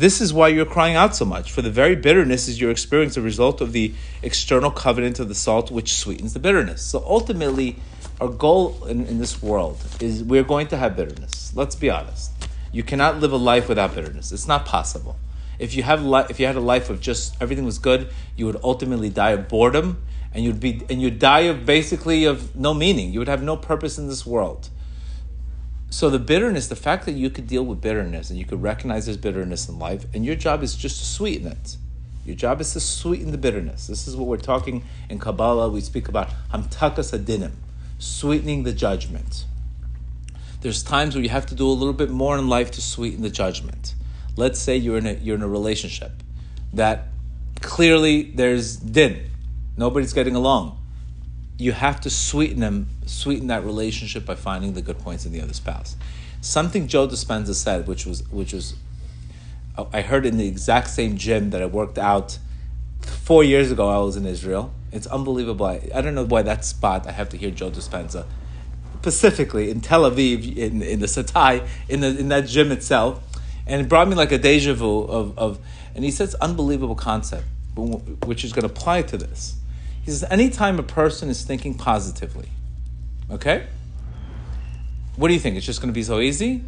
This 0.00 0.22
is 0.22 0.32
why 0.32 0.48
you're 0.48 0.64
crying 0.64 0.96
out 0.96 1.14
so 1.14 1.26
much. 1.26 1.52
For 1.52 1.60
the 1.60 1.68
very 1.68 1.94
bitterness 1.94 2.48
is 2.48 2.58
your 2.58 2.70
experience 2.70 3.18
a 3.18 3.20
result 3.20 3.60
of 3.60 3.72
the 3.72 3.92
external 4.22 4.70
covenant 4.70 5.20
of 5.20 5.28
the 5.28 5.34
salt 5.34 5.70
which 5.70 5.92
sweetens 5.92 6.32
the 6.32 6.38
bitterness. 6.38 6.80
So 6.80 7.04
ultimately, 7.06 7.76
our 8.18 8.28
goal 8.28 8.82
in, 8.86 9.04
in 9.04 9.18
this 9.18 9.42
world 9.42 9.78
is 10.00 10.24
we're 10.24 10.42
going 10.42 10.68
to 10.68 10.78
have 10.78 10.96
bitterness. 10.96 11.52
Let's 11.54 11.76
be 11.76 11.90
honest. 11.90 12.32
You 12.72 12.82
cannot 12.82 13.20
live 13.20 13.32
a 13.32 13.36
life 13.36 13.68
without 13.68 13.94
bitterness. 13.94 14.32
It's 14.32 14.48
not 14.48 14.64
possible. 14.64 15.18
If 15.58 15.74
you 15.74 15.82
have 15.82 16.02
li- 16.02 16.24
if 16.30 16.40
you 16.40 16.46
had 16.46 16.56
a 16.56 16.60
life 16.60 16.88
of 16.88 17.02
just 17.02 17.36
everything 17.38 17.66
was 17.66 17.78
good, 17.78 18.10
you 18.36 18.46
would 18.46 18.58
ultimately 18.64 19.10
die 19.10 19.32
of 19.32 19.48
boredom, 19.48 20.02
and 20.32 20.42
you'd 20.42 20.60
be 20.60 20.80
and 20.88 21.02
you'd 21.02 21.18
die 21.18 21.40
of 21.40 21.66
basically 21.66 22.24
of 22.24 22.56
no 22.56 22.72
meaning. 22.72 23.12
You 23.12 23.18
would 23.18 23.28
have 23.28 23.42
no 23.42 23.54
purpose 23.54 23.98
in 23.98 24.08
this 24.08 24.24
world. 24.24 24.70
So 25.92 26.08
the 26.08 26.20
bitterness, 26.20 26.68
the 26.68 26.76
fact 26.76 27.04
that 27.06 27.12
you 27.12 27.30
could 27.30 27.48
deal 27.48 27.64
with 27.64 27.80
bitterness 27.80 28.30
and 28.30 28.38
you 28.38 28.44
could 28.44 28.62
recognize 28.62 29.06
there's 29.06 29.16
bitterness 29.16 29.68
in 29.68 29.78
life, 29.78 30.06
and 30.14 30.24
your 30.24 30.36
job 30.36 30.62
is 30.62 30.76
just 30.76 31.00
to 31.00 31.04
sweeten 31.04 31.48
it. 31.48 31.76
Your 32.24 32.36
job 32.36 32.60
is 32.60 32.72
to 32.74 32.80
sweeten 32.80 33.32
the 33.32 33.38
bitterness. 33.38 33.88
This 33.88 34.06
is 34.06 34.14
what 34.14 34.28
we're 34.28 34.36
talking 34.36 34.84
in 35.08 35.18
Kabbalah. 35.18 35.68
We 35.68 35.80
speak 35.80 36.06
about 36.06 36.30
hamtakas 36.52 37.12
hadinim, 37.12 37.52
sweetening 37.98 38.62
the 38.62 38.72
judgment. 38.72 39.46
There's 40.60 40.82
times 40.84 41.16
where 41.16 41.24
you 41.24 41.30
have 41.30 41.46
to 41.46 41.54
do 41.56 41.66
a 41.66 41.72
little 41.72 41.92
bit 41.92 42.10
more 42.10 42.38
in 42.38 42.48
life 42.48 42.70
to 42.72 42.80
sweeten 42.80 43.22
the 43.22 43.30
judgment. 43.30 43.94
Let's 44.36 44.60
say 44.60 44.76
you're 44.76 44.98
in 44.98 45.06
a, 45.06 45.14
you're 45.14 45.36
in 45.36 45.42
a 45.42 45.48
relationship 45.48 46.12
that 46.72 47.08
clearly 47.60 48.30
there's 48.30 48.76
din, 48.76 49.30
nobody's 49.76 50.12
getting 50.12 50.36
along. 50.36 50.79
You 51.60 51.72
have 51.72 52.00
to 52.00 52.10
sweeten 52.10 52.60
them, 52.60 52.88
sweeten 53.04 53.48
that 53.48 53.64
relationship 53.64 54.24
by 54.24 54.34
finding 54.34 54.72
the 54.72 54.82
good 54.82 54.98
points 54.98 55.26
in 55.26 55.32
the 55.32 55.42
other 55.42 55.52
spouse. 55.52 55.94
Something 56.40 56.88
Joe 56.88 57.06
Dispenza 57.06 57.54
said, 57.54 57.86
which 57.86 58.06
was 58.06 58.26
which 58.30 58.54
was, 58.54 58.76
I 59.92 60.00
heard 60.00 60.24
in 60.24 60.38
the 60.38 60.48
exact 60.48 60.88
same 60.88 61.18
gym 61.18 61.50
that 61.50 61.60
I 61.60 61.66
worked 61.66 61.98
out 61.98 62.38
four 63.02 63.44
years 63.44 63.70
ago. 63.70 63.88
I 63.88 63.98
was 63.98 64.16
in 64.16 64.24
Israel. 64.24 64.72
It's 64.90 65.06
unbelievable. 65.06 65.66
I, 65.66 65.88
I 65.94 66.00
don't 66.00 66.14
know 66.14 66.24
why 66.24 66.42
that 66.42 66.64
spot 66.64 67.06
I 67.06 67.12
have 67.12 67.28
to 67.28 67.36
hear 67.36 67.50
Joe 67.50 67.70
Dispenza 67.70 68.24
specifically 69.00 69.70
in 69.70 69.80
Tel 69.80 70.10
Aviv, 70.10 70.56
in, 70.56 70.82
in 70.82 71.00
the 71.00 71.06
Satai, 71.06 71.66
in, 71.88 72.00
the, 72.00 72.08
in 72.18 72.28
that 72.28 72.46
gym 72.46 72.70
itself. 72.70 73.22
And 73.66 73.80
it 73.80 73.88
brought 73.88 74.08
me 74.08 74.14
like 74.14 74.32
a 74.32 74.38
deja 74.38 74.74
vu 74.74 75.02
of, 75.02 75.38
of 75.38 75.58
and 75.94 76.04
he 76.04 76.10
says 76.10 76.34
unbelievable 76.36 76.94
concept, 76.94 77.44
which 77.76 78.44
is 78.44 78.52
going 78.52 78.66
to 78.66 78.72
apply 78.72 79.02
to 79.02 79.16
this. 79.16 79.59
He 80.04 80.10
says, 80.10 80.24
anytime 80.30 80.78
a 80.78 80.82
person 80.82 81.28
is 81.28 81.42
thinking 81.42 81.74
positively, 81.74 82.48
okay? 83.30 83.66
What 85.16 85.28
do 85.28 85.34
you 85.34 85.40
think? 85.40 85.56
It's 85.56 85.66
just 85.66 85.80
going 85.80 85.92
to 85.92 85.94
be 85.94 86.02
so 86.02 86.20
easy? 86.20 86.64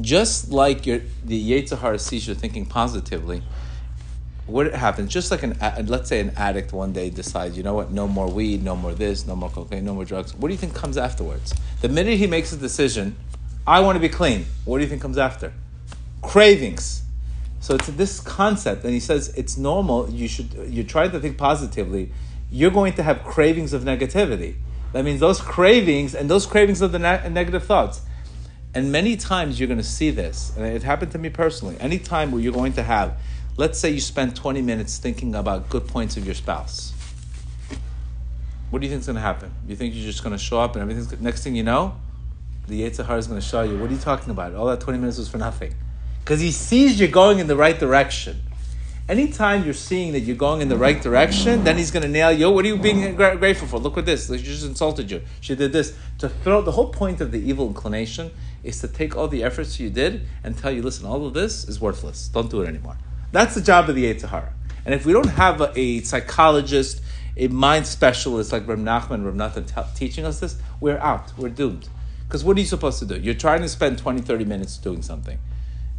Just 0.00 0.50
like 0.50 0.86
your, 0.86 1.00
the 1.24 1.50
Yetzer 1.50 1.78
Hara 1.78 1.98
sees 1.98 2.26
you 2.26 2.34
thinking 2.34 2.66
positively, 2.66 3.42
what 4.46 4.74
happens? 4.74 5.12
Just 5.12 5.30
like 5.30 5.42
an, 5.42 5.56
let's 5.86 6.08
say 6.08 6.20
an 6.20 6.32
addict 6.36 6.72
one 6.72 6.92
day 6.92 7.08
decides, 7.08 7.56
you 7.56 7.62
know 7.62 7.74
what, 7.74 7.92
no 7.92 8.06
more 8.06 8.28
weed, 8.28 8.62
no 8.62 8.76
more 8.76 8.92
this, 8.92 9.26
no 9.26 9.34
more 9.34 9.48
cocaine, 9.48 9.84
no 9.84 9.94
more 9.94 10.04
drugs. 10.04 10.34
What 10.34 10.48
do 10.48 10.54
you 10.54 10.58
think 10.58 10.74
comes 10.74 10.98
afterwards? 10.98 11.54
The 11.80 11.88
minute 11.88 12.18
he 12.18 12.26
makes 12.26 12.52
a 12.52 12.56
decision, 12.56 13.16
I 13.66 13.80
want 13.80 13.96
to 13.96 14.00
be 14.00 14.10
clean. 14.10 14.46
What 14.64 14.78
do 14.78 14.84
you 14.84 14.90
think 14.90 15.00
comes 15.00 15.16
after? 15.16 15.52
Cravings. 16.20 17.02
So 17.60 17.76
it's 17.76 17.86
this 17.86 18.20
concept, 18.20 18.84
and 18.84 18.92
he 18.92 19.00
says 19.00 19.28
it's 19.38 19.56
normal. 19.56 20.10
You 20.10 20.28
should 20.28 20.52
you 20.68 20.84
try 20.84 21.08
to 21.08 21.18
think 21.18 21.38
positively. 21.38 22.12
You're 22.54 22.70
going 22.70 22.92
to 22.94 23.02
have 23.02 23.24
cravings 23.24 23.72
of 23.72 23.82
negativity. 23.82 24.54
That 24.92 25.04
means 25.04 25.18
those 25.18 25.40
cravings 25.40 26.14
and 26.14 26.30
those 26.30 26.46
cravings 26.46 26.80
of 26.80 26.92
the 26.92 26.98
ne- 27.00 27.28
negative 27.28 27.64
thoughts. 27.64 28.02
And 28.74 28.92
many 28.92 29.16
times 29.16 29.58
you're 29.58 29.66
going 29.66 29.78
to 29.78 29.84
see 29.84 30.10
this, 30.10 30.52
and 30.56 30.64
it 30.64 30.82
happened 30.82 31.12
to 31.12 31.18
me 31.18 31.30
personally. 31.30 31.76
Any 31.80 31.98
time 31.98 32.30
where 32.30 32.40
you're 32.40 32.52
going 32.52 32.72
to 32.74 32.82
have 32.82 33.16
Let's 33.56 33.78
say 33.78 33.90
you 33.90 34.00
spend 34.00 34.34
20 34.34 34.62
minutes 34.62 34.98
thinking 34.98 35.36
about 35.36 35.68
good 35.68 35.86
points 35.86 36.16
of 36.16 36.24
your 36.24 36.34
spouse. 36.34 36.92
What 38.70 38.80
do 38.80 38.86
you 38.86 38.90
think 38.90 39.00
is 39.00 39.06
going 39.06 39.14
to 39.14 39.22
happen? 39.22 39.54
You 39.68 39.76
think 39.76 39.94
you're 39.94 40.04
just 40.04 40.24
going 40.24 40.36
to 40.36 40.42
show 40.42 40.58
up 40.58 40.74
and 40.74 40.82
everything's 40.82 41.20
next 41.20 41.44
thing 41.44 41.54
you 41.54 41.62
know, 41.62 41.94
the 42.66 42.82
Yetzer 42.82 43.06
Hara 43.06 43.18
is 43.18 43.28
going 43.28 43.40
to 43.40 43.46
show 43.46 43.62
you. 43.62 43.78
What 43.78 43.90
are 43.90 43.92
you 43.92 44.00
talking 44.00 44.30
about? 44.30 44.54
All 44.54 44.66
that 44.66 44.80
20 44.80 44.98
minutes 44.98 45.18
was 45.18 45.28
for 45.28 45.38
nothing. 45.38 45.72
Because 46.24 46.40
he 46.40 46.50
sees 46.50 46.98
you're 46.98 47.08
going 47.08 47.38
in 47.38 47.46
the 47.46 47.54
right 47.54 47.78
direction. 47.78 48.40
Anytime 49.06 49.66
you're 49.66 49.74
seeing 49.74 50.12
that 50.12 50.20
you're 50.20 50.34
going 50.34 50.62
in 50.62 50.68
the 50.68 50.78
right 50.78 51.00
direction, 51.02 51.62
then 51.62 51.76
he's 51.76 51.90
going 51.90 52.04
to 52.04 52.08
nail 52.08 52.32
you. 52.32 52.50
What 52.50 52.64
are 52.64 52.68
you 52.68 52.78
being 52.78 53.14
grateful 53.16 53.68
for? 53.68 53.78
Look 53.78 53.98
at 53.98 54.06
this. 54.06 54.28
She 54.28 54.38
just 54.38 54.64
insulted 54.64 55.10
you. 55.10 55.20
She 55.42 55.54
did 55.54 55.74
this. 55.74 55.94
To 56.20 56.30
throw 56.30 56.62
the 56.62 56.72
whole 56.72 56.88
point 56.88 57.20
of 57.20 57.30
the 57.30 57.38
evil 57.38 57.66
inclination 57.66 58.30
is 58.62 58.80
to 58.80 58.88
take 58.88 59.14
all 59.14 59.28
the 59.28 59.44
efforts 59.44 59.78
you 59.78 59.90
did 59.90 60.26
and 60.42 60.56
tell 60.56 60.72
you, 60.72 60.80
listen, 60.80 61.04
all 61.04 61.26
of 61.26 61.34
this 61.34 61.68
is 61.68 61.78
worthless. 61.78 62.28
Don't 62.28 62.50
do 62.50 62.62
it 62.62 62.68
anymore. 62.68 62.96
That's 63.30 63.54
the 63.54 63.60
job 63.60 63.90
of 63.90 63.94
the 63.94 64.04
Yetzer 64.04 64.30
Hara. 64.30 64.54
And 64.86 64.94
if 64.94 65.04
we 65.04 65.12
don't 65.12 65.28
have 65.28 65.60
a, 65.60 65.78
a 65.78 66.00
psychologist, 66.00 67.02
a 67.36 67.48
mind 67.48 67.86
specialist 67.86 68.52
like 68.52 68.66
Reb 68.66 68.78
Nachman, 68.78 69.26
Reb 69.26 69.34
Nathan 69.34 69.66
t- 69.66 69.74
teaching 69.94 70.24
us 70.24 70.40
this, 70.40 70.56
we're 70.80 70.98
out. 70.98 71.36
We're 71.36 71.50
doomed. 71.50 71.90
Because 72.26 72.42
what 72.42 72.56
are 72.56 72.60
you 72.60 72.66
supposed 72.66 73.00
to 73.00 73.04
do? 73.04 73.20
You're 73.20 73.34
trying 73.34 73.60
to 73.60 73.68
spend 73.68 73.98
20, 73.98 74.22
30 74.22 74.46
minutes 74.46 74.78
doing 74.78 75.02
something. 75.02 75.38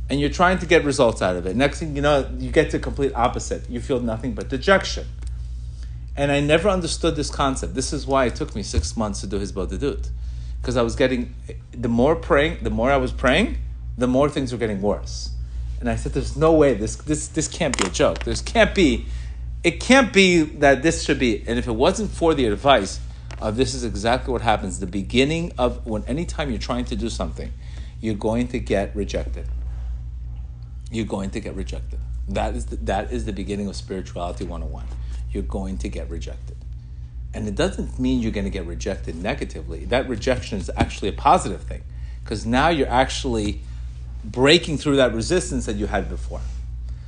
And 0.09 0.19
you're 0.19 0.29
trying 0.29 0.59
to 0.59 0.65
get 0.65 0.83
results 0.83 1.21
out 1.21 1.35
of 1.35 1.45
it. 1.47 1.55
Next 1.55 1.79
thing 1.79 1.95
you 1.95 2.01
know, 2.01 2.29
you 2.37 2.51
get 2.51 2.69
to 2.71 2.79
complete 2.79 3.11
opposite. 3.15 3.69
You 3.69 3.79
feel 3.79 3.99
nothing 3.99 4.33
but 4.33 4.49
dejection. 4.49 5.07
And 6.15 6.31
I 6.31 6.39
never 6.39 6.69
understood 6.69 7.15
this 7.15 7.29
concept. 7.29 7.73
This 7.73 7.91
is 7.91 8.05
why 8.05 8.25
it 8.25 8.35
took 8.35 8.55
me 8.55 8.63
six 8.63 8.95
months 8.95 9.21
to 9.21 9.27
do 9.27 9.39
hisbodedut. 9.39 10.09
Because 10.61 10.77
I 10.77 10.81
was 10.81 10.95
getting, 10.95 11.33
the 11.71 11.89
more 11.89 12.15
praying, 12.15 12.63
the 12.63 12.69
more 12.69 12.91
I 12.91 12.97
was 12.97 13.11
praying, 13.11 13.57
the 13.97 14.07
more 14.07 14.29
things 14.29 14.51
were 14.51 14.57
getting 14.57 14.81
worse. 14.81 15.31
And 15.79 15.89
I 15.89 15.95
said, 15.95 16.13
"There's 16.13 16.35
no 16.37 16.53
way 16.53 16.73
this 16.73 16.95
this 16.95 17.27
this 17.27 17.47
can't 17.47 17.77
be 17.77 17.85
a 17.85 17.89
joke. 17.89 18.23
This 18.23 18.41
can't 18.41 18.73
be. 18.73 19.05
It 19.63 19.79
can't 19.79 20.13
be 20.13 20.43
that 20.43 20.83
this 20.83 21.03
should 21.03 21.19
be. 21.19 21.43
And 21.47 21.59
if 21.59 21.67
it 21.67 21.73
wasn't 21.73 22.11
for 22.11 22.33
the 22.33 22.45
advice 22.45 22.99
of 23.41 23.57
this 23.57 23.73
is 23.73 23.83
exactly 23.83 24.31
what 24.31 24.41
happens. 24.41 24.79
The 24.79 24.87
beginning 24.87 25.51
of 25.57 25.85
when 25.85 26.03
anytime 26.05 26.49
you're 26.49 26.59
trying 26.59 26.85
to 26.85 26.95
do 26.95 27.09
something, 27.09 27.51
you're 27.99 28.15
going 28.15 28.47
to 28.49 28.59
get 28.59 28.95
rejected. 28.95 29.47
You're 30.91 31.05
going 31.05 31.29
to 31.31 31.39
get 31.39 31.55
rejected. 31.55 31.99
That 32.27 32.55
is 32.55 32.67
the, 32.67 32.75
that 32.77 33.11
is 33.11 33.25
the 33.25 33.33
beginning 33.33 33.67
of 33.67 33.75
spirituality 33.75 34.45
101. 34.45 34.85
You're 35.31 35.43
going 35.43 35.77
to 35.79 35.89
get 35.89 36.09
rejected. 36.09 36.57
And 37.33 37.47
it 37.47 37.55
doesn't 37.55 37.99
mean 37.99 38.21
you're 38.21 38.31
going 38.31 38.45
to 38.45 38.51
get 38.51 38.65
rejected 38.65 39.15
negatively. 39.15 39.85
That 39.85 40.07
rejection 40.07 40.57
is 40.57 40.71
actually 40.77 41.09
a 41.09 41.13
positive 41.13 41.63
thing 41.63 41.83
because 42.23 42.45
now 42.45 42.69
you're 42.69 42.89
actually 42.89 43.61
breaking 44.23 44.77
through 44.77 44.95
that 44.95 45.13
resistance 45.13 45.65
that 45.65 45.75
you 45.75 45.87
had 45.87 46.09
before. 46.09 46.41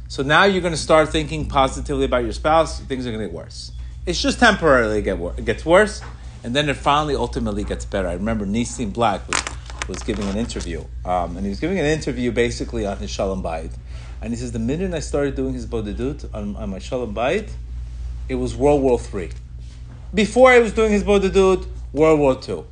So 0.10 0.24
now 0.24 0.46
you're 0.46 0.62
going 0.62 0.74
to 0.74 0.80
start 0.80 1.10
thinking 1.10 1.48
positively 1.48 2.06
about 2.06 2.24
your 2.24 2.34
spouse. 2.34 2.80
Things 2.82 3.06
are 3.06 3.12
going 3.12 3.22
to 3.22 3.28
get 3.28 3.36
worse. 3.36 3.72
It's 4.06 4.22
just 4.22 4.40
temporarily 4.40 5.02
get 5.02 5.18
wor- 5.18 5.34
it 5.36 5.44
gets 5.44 5.66
worse, 5.66 6.02
and 6.44 6.56
then 6.56 6.70
it 6.70 6.78
finally 6.78 7.16
ultimately 7.16 7.66
gets 7.66 7.84
better. 7.84 8.08
I 8.08 8.14
remember 8.14 8.46
Nissim 8.46 8.94
Black 8.94 9.28
was, 9.28 9.44
was 9.88 10.00
giving 10.00 10.28
an 10.30 10.38
interview, 10.38 10.84
um, 11.06 11.38
and 11.38 11.46
he 11.46 11.50
was 11.50 11.60
giving 11.60 11.80
an 11.80 11.86
interview 11.86 12.32
basically 12.32 12.86
on 12.86 12.98
his 12.98 13.10
Shalom 13.10 13.42
Bayit. 13.42 13.72
And 14.22 14.34
he 14.34 14.38
says, 14.38 14.52
the 14.52 14.60
minute 14.60 14.94
I 14.94 15.00
started 15.00 15.36
doing 15.36 15.54
hisbodedut 15.54 16.34
on, 16.34 16.56
on 16.56 16.70
my 16.70 16.80
Shalom 16.80 17.14
Bayit, 17.14 17.50
it 18.28 18.36
was 18.36 18.56
World 18.56 18.82
War 18.82 19.00
Three. 19.00 19.30
Before 20.14 20.52
I 20.52 20.60
was 20.60 20.74
doing 20.74 20.92
hisbodedut, 20.92 21.66
World 21.94 22.20
War 22.20 22.36
Two. 22.36 22.66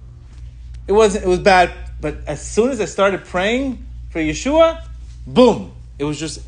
It 0.87 0.91
wasn't. 0.91 1.25
It 1.25 1.27
was 1.27 1.39
bad, 1.39 1.71
but 2.01 2.17
as 2.27 2.45
soon 2.45 2.69
as 2.69 2.79
I 2.81 2.85
started 2.85 3.25
praying, 3.25 3.85
for 4.15 4.21
Yeshua, 4.21 4.81
boom, 5.27 5.73
it 5.99 6.05
was 6.05 6.17
just 6.17 6.39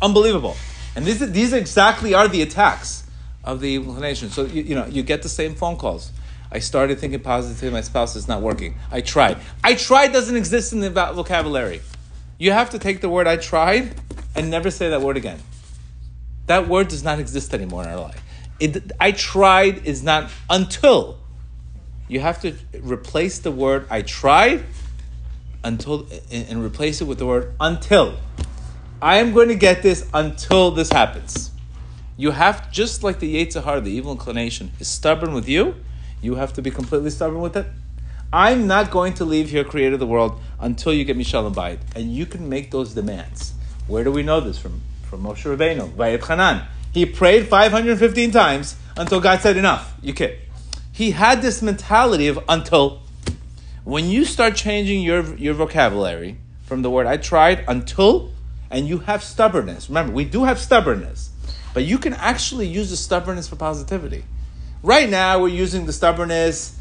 unbelievable. 0.00 0.56
And 0.94 1.04
these, 1.04 1.18
these 1.32 1.52
exactly 1.52 2.14
are 2.14 2.28
the 2.28 2.42
attacks 2.42 3.02
of 3.42 3.60
the 3.60 3.74
inclination. 3.74 4.30
So, 4.30 4.44
you, 4.44 4.62
you 4.62 4.74
know, 4.76 4.86
you 4.86 5.02
get 5.02 5.24
the 5.24 5.28
same 5.28 5.56
phone 5.56 5.76
calls. 5.76 6.12
I 6.50 6.60
started 6.60 6.98
thinking 6.98 7.20
positively, 7.20 7.70
my 7.70 7.82
spouse 7.82 8.16
is 8.16 8.26
not 8.26 8.40
working. 8.40 8.76
I 8.90 9.00
tried. 9.02 9.38
I 9.62 9.74
tried 9.74 10.12
doesn't 10.12 10.36
exist 10.36 10.72
in 10.72 10.80
the 10.80 10.90
vocabulary. 10.90 11.82
You 12.38 12.52
have 12.52 12.70
to 12.70 12.78
take 12.78 13.00
the 13.00 13.08
word 13.08 13.26
I 13.26 13.36
tried 13.36 13.94
and 14.34 14.50
never 14.50 14.70
say 14.70 14.90
that 14.90 15.02
word 15.02 15.16
again. 15.16 15.40
That 16.46 16.68
word 16.68 16.88
does 16.88 17.04
not 17.04 17.18
exist 17.18 17.52
anymore 17.52 17.82
in 17.82 17.90
our 17.90 18.00
life. 18.00 18.22
It, 18.60 18.92
I 18.98 19.12
tried 19.12 19.86
is 19.86 20.02
not 20.02 20.30
until. 20.48 21.18
You 22.08 22.20
have 22.20 22.40
to 22.40 22.54
replace 22.80 23.40
the 23.40 23.50
word 23.50 23.86
I 23.90 24.02
tried 24.02 24.64
until 25.62 26.06
and 26.30 26.64
replace 26.64 27.00
it 27.00 27.04
with 27.04 27.18
the 27.18 27.26
word 27.26 27.54
until. 27.60 28.16
I 29.02 29.18
am 29.18 29.32
going 29.32 29.48
to 29.48 29.54
get 29.54 29.82
this 29.82 30.08
until 30.14 30.70
this 30.70 30.90
happens. 30.90 31.50
You 32.16 32.30
have 32.30 32.72
just 32.72 33.04
like 33.04 33.20
the 33.20 33.36
Yetzer 33.36 33.62
Hara, 33.62 33.80
the 33.80 33.92
evil 33.92 34.10
inclination, 34.10 34.72
is 34.80 34.88
stubborn 34.88 35.34
with 35.34 35.48
you. 35.48 35.74
You 36.20 36.34
have 36.36 36.52
to 36.54 36.62
be 36.62 36.70
completely 36.70 37.10
stubborn 37.10 37.40
with 37.40 37.56
it. 37.56 37.66
I'm 38.32 38.66
not 38.66 38.90
going 38.90 39.14
to 39.14 39.24
leave 39.24 39.50
here, 39.50 39.64
creator 39.64 39.94
of 39.94 40.00
the 40.00 40.06
world, 40.06 40.38
until 40.60 40.92
you 40.92 41.04
get 41.04 41.16
me 41.16 41.24
shalom 41.24 41.54
bayit. 41.54 41.78
And 41.94 42.14
you 42.14 42.26
can 42.26 42.48
make 42.48 42.70
those 42.70 42.92
demands. 42.94 43.54
Where 43.86 44.04
do 44.04 44.12
we 44.12 44.22
know 44.22 44.40
this 44.40 44.58
from? 44.58 44.82
From 45.08 45.22
Moshe 45.22 45.44
Rabbeinu, 45.44 45.92
Va'etchanan. 45.92 46.66
He 46.92 47.06
prayed 47.06 47.48
515 47.48 48.30
times 48.30 48.76
until 48.96 49.20
God 49.20 49.40
said 49.40 49.56
enough. 49.56 49.94
You 50.02 50.12
kid. 50.12 50.38
He 50.92 51.12
had 51.12 51.40
this 51.40 51.62
mentality 51.62 52.28
of 52.28 52.38
until 52.48 53.00
when 53.84 54.10
you 54.10 54.26
start 54.26 54.54
changing 54.54 55.00
your, 55.00 55.34
your 55.36 55.54
vocabulary 55.54 56.36
from 56.66 56.82
the 56.82 56.90
word 56.90 57.06
I 57.06 57.16
tried 57.16 57.64
until, 57.66 58.32
and 58.70 58.86
you 58.86 58.98
have 58.98 59.24
stubbornness, 59.24 59.88
remember, 59.88 60.12
we 60.12 60.26
do 60.26 60.44
have 60.44 60.58
stubbornness, 60.58 61.30
but 61.72 61.84
you 61.84 61.96
can 61.96 62.12
actually 62.12 62.66
use 62.66 62.90
the 62.90 62.98
stubbornness 62.98 63.48
for 63.48 63.56
positivity. 63.56 64.24
Right 64.82 65.08
now, 65.08 65.40
we're 65.40 65.48
using 65.48 65.86
the 65.86 65.92
stubbornness 65.92 66.78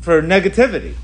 for 0.00 0.20
negativity, 0.20 0.94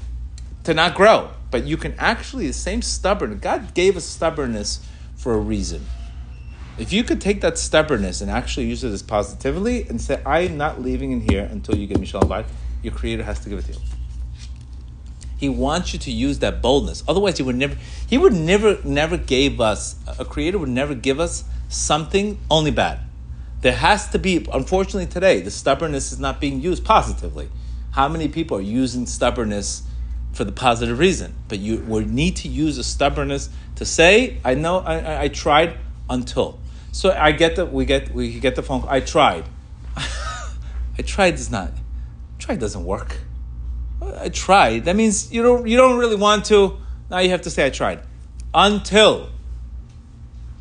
to 0.64 0.74
not 0.74 0.94
grow. 0.94 1.30
But 1.50 1.64
you 1.64 1.76
can 1.76 1.94
actually, 1.98 2.46
the 2.46 2.52
same 2.52 2.82
stubbornness, 2.82 3.40
God 3.40 3.74
gave 3.74 3.96
us 3.96 4.04
stubbornness 4.04 4.84
for 5.16 5.34
a 5.34 5.38
reason. 5.38 5.86
If 6.78 6.92
you 6.92 7.04
could 7.04 7.20
take 7.20 7.40
that 7.42 7.58
stubbornness 7.58 8.20
and 8.20 8.30
actually 8.30 8.66
use 8.66 8.82
it 8.84 8.90
as 8.90 9.02
positively 9.02 9.86
and 9.88 10.00
say, 10.00 10.20
I'm 10.24 10.56
not 10.56 10.80
leaving 10.80 11.12
in 11.12 11.20
here 11.20 11.48
until 11.50 11.76
you 11.76 11.86
give 11.86 12.00
me 12.00 12.06
shalom 12.06 12.28
bayit, 12.28 12.46
your 12.82 12.94
creator 12.94 13.22
has 13.22 13.40
to 13.40 13.48
give 13.48 13.58
it 13.58 13.66
to 13.66 13.72
you. 13.72 13.78
He 15.36 15.48
wants 15.48 15.92
you 15.92 15.98
to 16.00 16.10
use 16.10 16.38
that 16.40 16.60
boldness. 16.60 17.02
Otherwise, 17.08 17.38
he 17.38 17.42
would 17.42 17.56
never. 17.56 17.76
He 18.06 18.18
would 18.18 18.34
never, 18.34 18.78
never 18.84 19.16
gave 19.16 19.58
us 19.60 19.96
a 20.18 20.24
creator 20.24 20.58
would 20.58 20.68
never 20.68 20.94
give 20.94 21.18
us 21.18 21.44
something 21.68 22.38
only 22.50 22.70
bad. 22.70 23.00
There 23.60 23.72
has 23.72 24.08
to 24.10 24.18
be. 24.18 24.46
Unfortunately, 24.52 25.06
today 25.06 25.40
the 25.40 25.50
stubbornness 25.50 26.12
is 26.12 26.18
not 26.18 26.40
being 26.40 26.60
used 26.60 26.84
positively. 26.84 27.48
How 27.92 28.08
many 28.08 28.28
people 28.28 28.56
are 28.56 28.62
using 28.62 29.06
stubbornness 29.06 29.82
for 30.32 30.44
the 30.44 30.52
positive 30.52 30.98
reason? 30.98 31.34
But 31.48 31.58
you 31.58 31.80
we 31.80 32.04
need 32.04 32.36
to 32.36 32.48
use 32.48 32.78
a 32.78 32.84
stubbornness 32.84 33.50
to 33.76 33.84
say, 33.84 34.38
I 34.44 34.54
know 34.54 34.78
I, 34.78 35.24
I, 35.24 35.28
tried 35.28 35.76
until. 36.08 36.58
So 36.92 37.10
I 37.10 37.32
get 37.32 37.56
the 37.56 37.66
we 37.66 37.84
get 37.84 38.14
we 38.14 38.40
get 38.40 38.56
the 38.56 38.62
phone. 38.62 38.84
I 38.88 39.00
tried. 39.00 39.44
I 39.96 41.02
tried 41.02 41.32
does 41.32 41.50
not. 41.50 41.72
Try 42.38 42.56
doesn't 42.56 42.84
work. 42.84 43.18
I 44.02 44.30
tried. 44.30 44.86
That 44.86 44.96
means 44.96 45.32
you 45.32 45.42
don't 45.42 45.66
you 45.66 45.76
don't 45.76 45.98
really 45.98 46.16
want 46.16 46.46
to. 46.46 46.78
Now 47.10 47.18
you 47.18 47.30
have 47.30 47.42
to 47.42 47.50
say 47.50 47.66
I 47.66 47.70
tried. 47.70 48.00
Until. 48.54 49.28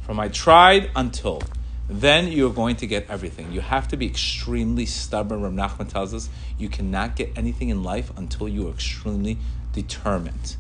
From 0.02 0.20
I 0.20 0.28
tried 0.28 0.90
until. 0.96 1.42
Then 1.90 2.32
you're 2.32 2.54
going 2.54 2.76
to 2.78 2.88
get 2.88 3.10
everything. 3.10 3.52
You 3.52 3.62
have 3.62 3.88
to 3.88 3.98
be 3.98 4.06
extremely 4.06 4.86
stubborn. 4.86 5.42
Ram 5.42 5.58
Nachman 5.58 5.90
tells 5.90 6.14
us 6.14 6.30
you 6.58 6.70
cannot 6.70 7.16
get 7.16 7.36
anything 7.36 7.70
in 7.70 7.84
life 7.84 8.12
until 8.16 8.48
you 8.48 8.68
are 8.68 8.72
extremely 8.72 9.40
determined. 9.74 10.56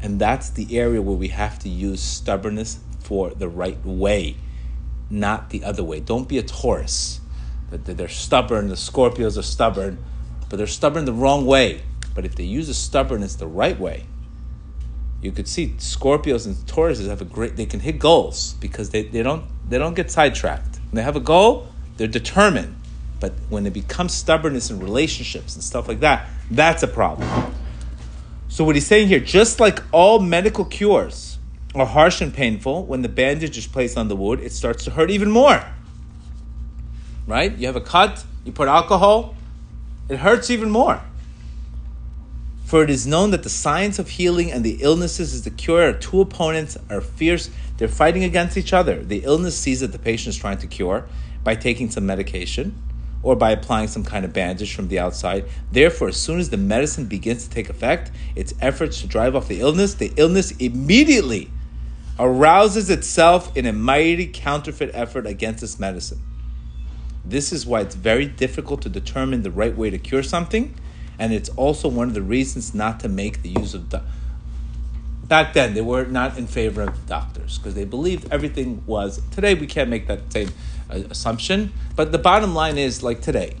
And 0.00 0.18
that's 0.18 0.48
the 0.48 0.78
area 0.78 1.02
where 1.02 1.16
we 1.16 1.28
have 1.28 1.58
to 1.60 1.68
use 1.68 2.00
stubbornness 2.00 2.78
for 3.00 3.30
the 3.30 3.48
right 3.48 3.84
way, 3.84 4.36
not 5.10 5.50
the 5.50 5.64
other 5.64 5.84
way. 5.84 6.00
Don't 6.00 6.28
be 6.28 6.38
a 6.38 6.42
Taurus. 6.42 7.20
They're 7.70 8.08
stubborn, 8.08 8.68
the 8.68 8.74
Scorpios 8.74 9.36
are 9.36 9.42
stubborn, 9.42 10.02
but 10.48 10.56
they're 10.56 10.66
stubborn 10.66 11.04
the 11.04 11.12
wrong 11.12 11.44
way. 11.44 11.82
But 12.14 12.24
if 12.24 12.36
they 12.36 12.44
use 12.44 12.68
the 12.68 12.74
stubbornness 12.74 13.34
the 13.34 13.46
right 13.46 13.78
way, 13.78 14.06
you 15.24 15.32
could 15.32 15.48
see 15.48 15.68
Scorpios 15.78 16.44
and 16.44 16.54
Tauruses 16.66 17.08
have 17.08 17.22
a 17.22 17.24
great 17.24 17.56
they 17.56 17.64
can 17.64 17.80
hit 17.80 17.98
goals 17.98 18.54
because 18.60 18.90
they, 18.90 19.04
they 19.04 19.22
don't 19.22 19.44
they 19.68 19.78
don't 19.78 19.94
get 19.94 20.10
sidetracked. 20.10 20.76
When 20.76 20.96
they 20.96 21.02
have 21.02 21.16
a 21.16 21.20
goal, 21.20 21.68
they're 21.96 22.06
determined. 22.06 22.76
But 23.20 23.32
when 23.48 23.66
it 23.66 23.72
becomes 23.72 24.12
stubbornness 24.12 24.70
in 24.70 24.80
relationships 24.80 25.54
and 25.54 25.64
stuff 25.64 25.88
like 25.88 26.00
that, 26.00 26.28
that's 26.50 26.82
a 26.82 26.88
problem. 26.88 27.54
So 28.48 28.64
what 28.64 28.76
he's 28.76 28.86
saying 28.86 29.08
here, 29.08 29.20
just 29.20 29.60
like 29.60 29.82
all 29.92 30.20
medical 30.20 30.66
cures 30.66 31.38
are 31.74 31.86
harsh 31.86 32.20
and 32.20 32.32
painful, 32.32 32.84
when 32.84 33.00
the 33.00 33.08
bandage 33.08 33.56
is 33.56 33.66
placed 33.66 33.96
on 33.96 34.08
the 34.08 34.16
wound, 34.16 34.40
it 34.40 34.52
starts 34.52 34.84
to 34.84 34.90
hurt 34.90 35.10
even 35.10 35.30
more. 35.30 35.64
Right? 37.26 37.56
You 37.56 37.66
have 37.66 37.76
a 37.76 37.80
cut, 37.80 38.24
you 38.44 38.52
put 38.52 38.68
alcohol, 38.68 39.34
it 40.10 40.18
hurts 40.18 40.50
even 40.50 40.70
more. 40.70 41.00
For 42.64 42.82
it 42.82 42.90
is 42.90 43.06
known 43.06 43.30
that 43.30 43.42
the 43.42 43.50
science 43.50 43.98
of 43.98 44.08
healing 44.08 44.50
and 44.50 44.64
the 44.64 44.78
illnesses 44.80 45.34
is 45.34 45.42
the 45.42 45.50
cure. 45.50 45.82
Our 45.82 45.92
two 45.92 46.20
opponents 46.20 46.78
are 46.88 47.02
fierce. 47.02 47.50
They're 47.76 47.88
fighting 47.88 48.24
against 48.24 48.56
each 48.56 48.72
other. 48.72 49.02
The 49.04 49.18
illness 49.24 49.56
sees 49.58 49.80
that 49.80 49.92
the 49.92 49.98
patient 49.98 50.34
is 50.34 50.40
trying 50.40 50.58
to 50.58 50.66
cure 50.66 51.06
by 51.42 51.56
taking 51.56 51.90
some 51.90 52.06
medication 52.06 52.74
or 53.22 53.36
by 53.36 53.50
applying 53.50 53.88
some 53.88 54.02
kind 54.02 54.24
of 54.24 54.32
bandage 54.32 54.74
from 54.74 54.88
the 54.88 54.98
outside. 54.98 55.44
Therefore, 55.72 56.08
as 56.08 56.16
soon 56.16 56.38
as 56.38 56.50
the 56.50 56.56
medicine 56.56 57.06
begins 57.06 57.46
to 57.46 57.50
take 57.50 57.68
effect, 57.68 58.10
its 58.34 58.54
efforts 58.60 59.00
to 59.02 59.06
drive 59.06 59.36
off 59.36 59.48
the 59.48 59.60
illness, 59.60 59.94
the 59.94 60.12
illness 60.16 60.52
immediately 60.52 61.50
arouses 62.18 62.88
itself 62.88 63.54
in 63.56 63.66
a 63.66 63.72
mighty 63.72 64.26
counterfeit 64.26 64.90
effort 64.94 65.26
against 65.26 65.60
this 65.60 65.78
medicine. 65.78 66.20
This 67.24 67.52
is 67.52 67.66
why 67.66 67.80
it's 67.80 67.94
very 67.94 68.26
difficult 68.26 68.82
to 68.82 68.88
determine 68.88 69.42
the 69.42 69.50
right 69.50 69.76
way 69.76 69.90
to 69.90 69.98
cure 69.98 70.22
something 70.22 70.78
and 71.18 71.32
it's 71.32 71.48
also 71.50 71.88
one 71.88 72.08
of 72.08 72.14
the 72.14 72.22
reasons 72.22 72.74
not 72.74 73.00
to 73.00 73.08
make 73.08 73.42
the 73.42 73.50
use 73.50 73.74
of. 73.74 73.88
Do- 73.88 74.00
Back 75.26 75.54
then, 75.54 75.72
they 75.72 75.80
were 75.80 76.04
not 76.04 76.36
in 76.36 76.46
favor 76.46 76.82
of 76.82 77.06
doctors 77.06 77.56
because 77.56 77.74
they 77.74 77.86
believed 77.86 78.28
everything 78.30 78.82
was. 78.86 79.22
Today, 79.30 79.54
we 79.54 79.66
can't 79.66 79.88
make 79.88 80.06
that 80.06 80.30
same 80.30 80.50
uh, 80.90 80.96
assumption. 81.08 81.72
But 81.96 82.12
the 82.12 82.18
bottom 82.18 82.54
line 82.54 82.76
is 82.76 83.02
like 83.02 83.22
today. 83.22 83.56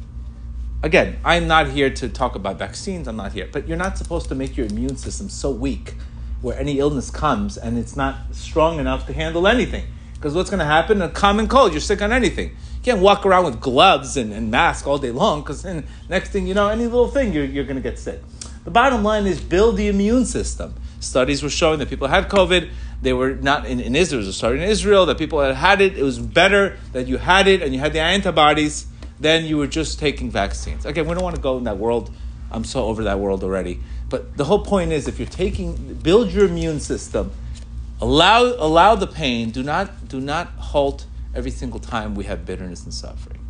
Again, 0.82 1.16
I'm 1.24 1.48
not 1.48 1.70
here 1.70 1.88
to 1.88 2.08
talk 2.10 2.34
about 2.34 2.58
vaccines. 2.58 3.08
I'm 3.08 3.16
not 3.16 3.32
here, 3.32 3.48
but 3.50 3.66
you're 3.66 3.78
not 3.78 3.96
supposed 3.96 4.28
to 4.28 4.34
make 4.34 4.58
your 4.58 4.66
immune 4.66 4.98
system 4.98 5.30
so 5.30 5.50
weak 5.50 5.94
where 6.42 6.58
any 6.58 6.78
illness 6.78 7.10
comes 7.10 7.56
and 7.56 7.78
it's 7.78 7.96
not 7.96 8.16
strong 8.32 8.78
enough 8.78 9.06
to 9.06 9.14
handle 9.14 9.48
anything. 9.48 9.86
Because 10.12 10.34
what's 10.34 10.50
going 10.50 10.58
to 10.58 10.66
happen? 10.66 11.00
A 11.00 11.08
common 11.08 11.48
cold. 11.48 11.72
You're 11.72 11.80
sick 11.80 12.02
on 12.02 12.12
anything 12.12 12.54
can't 12.84 13.00
walk 13.00 13.24
around 13.24 13.46
with 13.46 13.60
gloves 13.60 14.16
and, 14.16 14.32
and 14.32 14.50
mask 14.50 14.86
all 14.86 14.98
day 14.98 15.10
long 15.10 15.40
because 15.40 15.62
then 15.62 15.86
next 16.08 16.30
thing 16.30 16.46
you 16.46 16.54
know, 16.54 16.68
any 16.68 16.84
little 16.84 17.08
thing 17.08 17.32
you're, 17.32 17.44
you're 17.44 17.64
going 17.64 17.76
to 17.76 17.82
get 17.82 17.98
sick. 17.98 18.20
The 18.64 18.70
bottom 18.70 19.02
line 19.02 19.26
is 19.26 19.40
build 19.40 19.76
the 19.76 19.88
immune 19.88 20.26
system. 20.26 20.74
Studies 21.00 21.42
were 21.42 21.50
showing 21.50 21.78
that 21.80 21.88
people 21.88 22.08
had 22.08 22.28
COVID. 22.28 22.70
They 23.02 23.12
were 23.12 23.34
not 23.34 23.66
in, 23.66 23.80
in 23.80 23.96
Israel. 23.96 24.22
It 24.22 24.26
was 24.26 24.42
in 24.42 24.60
Israel 24.60 25.06
that 25.06 25.18
people 25.18 25.40
had 25.40 25.54
had 25.54 25.80
it. 25.80 25.98
It 25.98 26.02
was 26.02 26.18
better 26.18 26.78
that 26.92 27.06
you 27.06 27.18
had 27.18 27.48
it 27.48 27.62
and 27.62 27.74
you 27.74 27.80
had 27.80 27.92
the 27.92 28.00
antibodies 28.00 28.86
than 29.18 29.44
you 29.44 29.56
were 29.56 29.66
just 29.66 29.98
taking 29.98 30.30
vaccines. 30.30 30.86
Again, 30.86 31.06
we 31.06 31.14
don't 31.14 31.24
want 31.24 31.36
to 31.36 31.42
go 31.42 31.56
in 31.58 31.64
that 31.64 31.78
world. 31.78 32.10
I'm 32.50 32.64
so 32.64 32.84
over 32.84 33.04
that 33.04 33.18
world 33.18 33.42
already. 33.42 33.80
But 34.08 34.36
the 34.36 34.44
whole 34.44 34.64
point 34.64 34.92
is, 34.92 35.08
if 35.08 35.18
you're 35.18 35.26
taking, 35.28 35.94
build 35.94 36.30
your 36.30 36.46
immune 36.46 36.80
system. 36.80 37.32
Allow 38.00 38.42
allow 38.42 38.94
the 38.94 39.06
pain. 39.06 39.50
Do 39.50 39.62
not 39.62 40.08
do 40.08 40.20
not 40.20 40.48
halt 40.58 41.06
every 41.34 41.50
single 41.50 41.80
time 41.80 42.14
we 42.14 42.24
have 42.24 42.46
bitterness 42.46 42.84
and 42.84 42.94
suffering. 42.94 43.40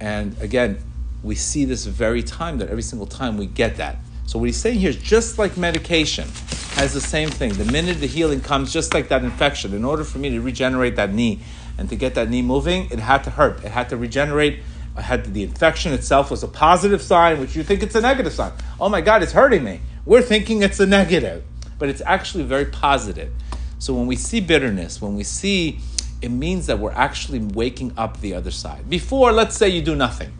And 0.00 0.38
again, 0.40 0.78
we 1.22 1.34
see 1.34 1.64
this 1.64 1.86
very 1.86 2.22
time 2.22 2.58
that 2.58 2.68
every 2.68 2.82
single 2.82 3.06
time 3.06 3.36
we 3.36 3.46
get 3.46 3.76
that. 3.76 3.96
So 4.26 4.38
what 4.38 4.46
he's 4.46 4.56
saying 4.56 4.78
here 4.78 4.90
is 4.90 4.96
just 4.96 5.38
like 5.38 5.56
medication 5.56 6.28
has 6.74 6.92
the 6.92 7.00
same 7.00 7.30
thing. 7.30 7.52
The 7.54 7.64
minute 7.64 8.00
the 8.00 8.06
healing 8.06 8.40
comes, 8.40 8.72
just 8.72 8.92
like 8.92 9.08
that 9.08 9.24
infection, 9.24 9.72
in 9.72 9.84
order 9.84 10.04
for 10.04 10.18
me 10.18 10.30
to 10.30 10.40
regenerate 10.40 10.96
that 10.96 11.12
knee 11.12 11.40
and 11.78 11.88
to 11.88 11.96
get 11.96 12.14
that 12.16 12.28
knee 12.28 12.42
moving, 12.42 12.90
it 12.90 12.98
had 12.98 13.24
to 13.24 13.30
hurt. 13.30 13.64
It 13.64 13.70
had 13.70 13.88
to 13.90 13.96
regenerate. 13.96 14.60
I 14.96 15.02
had 15.02 15.32
the 15.32 15.42
infection 15.42 15.92
itself 15.92 16.30
was 16.30 16.42
a 16.42 16.48
positive 16.48 17.02
sign, 17.02 17.40
which 17.40 17.54
you 17.54 17.62
think 17.62 17.82
it's 17.82 17.94
a 17.94 18.00
negative 18.00 18.32
sign. 18.32 18.52
Oh 18.80 18.88
my 18.88 19.00
God, 19.00 19.22
it's 19.22 19.32
hurting 19.32 19.62
me. 19.62 19.80
We're 20.04 20.22
thinking 20.22 20.62
it's 20.62 20.80
a 20.80 20.86
negative, 20.86 21.44
but 21.78 21.88
it's 21.88 22.02
actually 22.04 22.44
very 22.44 22.66
positive. 22.66 23.32
So 23.78 23.94
when 23.94 24.06
we 24.06 24.16
see 24.16 24.40
bitterness, 24.40 25.00
when 25.02 25.14
we 25.16 25.22
see 25.22 25.80
it 26.22 26.30
means 26.30 26.66
that 26.66 26.78
we're 26.78 26.92
actually 26.92 27.38
waking 27.38 27.92
up 27.96 28.20
the 28.20 28.34
other 28.34 28.50
side. 28.50 28.88
Before, 28.88 29.32
let's 29.32 29.56
say 29.56 29.68
you 29.68 29.82
do 29.82 29.94
nothing. 29.94 30.32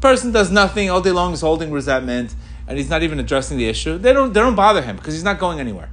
Person 0.00 0.30
does 0.30 0.50
nothing 0.50 0.90
all 0.90 1.00
day 1.00 1.10
long, 1.10 1.32
is 1.32 1.40
holding 1.40 1.70
resentment, 1.70 2.34
and 2.68 2.76
he's 2.76 2.90
not 2.90 3.02
even 3.02 3.18
addressing 3.18 3.56
the 3.56 3.66
issue. 3.66 3.98
They 3.98 4.12
don't, 4.12 4.32
they 4.32 4.40
don't 4.40 4.54
bother 4.54 4.82
him 4.82 4.96
because 4.96 5.14
he's 5.14 5.24
not 5.24 5.38
going 5.38 5.58
anywhere. 5.58 5.90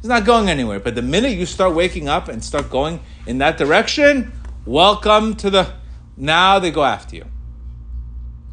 He's 0.00 0.08
not 0.08 0.24
going 0.24 0.48
anywhere. 0.48 0.80
But 0.80 0.94
the 0.94 1.02
minute 1.02 1.32
you 1.32 1.46
start 1.46 1.74
waking 1.74 2.08
up 2.08 2.28
and 2.28 2.42
start 2.42 2.70
going 2.70 3.00
in 3.26 3.38
that 3.38 3.58
direction, 3.58 4.32
welcome 4.64 5.34
to 5.36 5.50
the. 5.50 5.72
Now 6.16 6.58
they 6.58 6.70
go 6.70 6.84
after 6.84 7.16
you. 7.16 7.26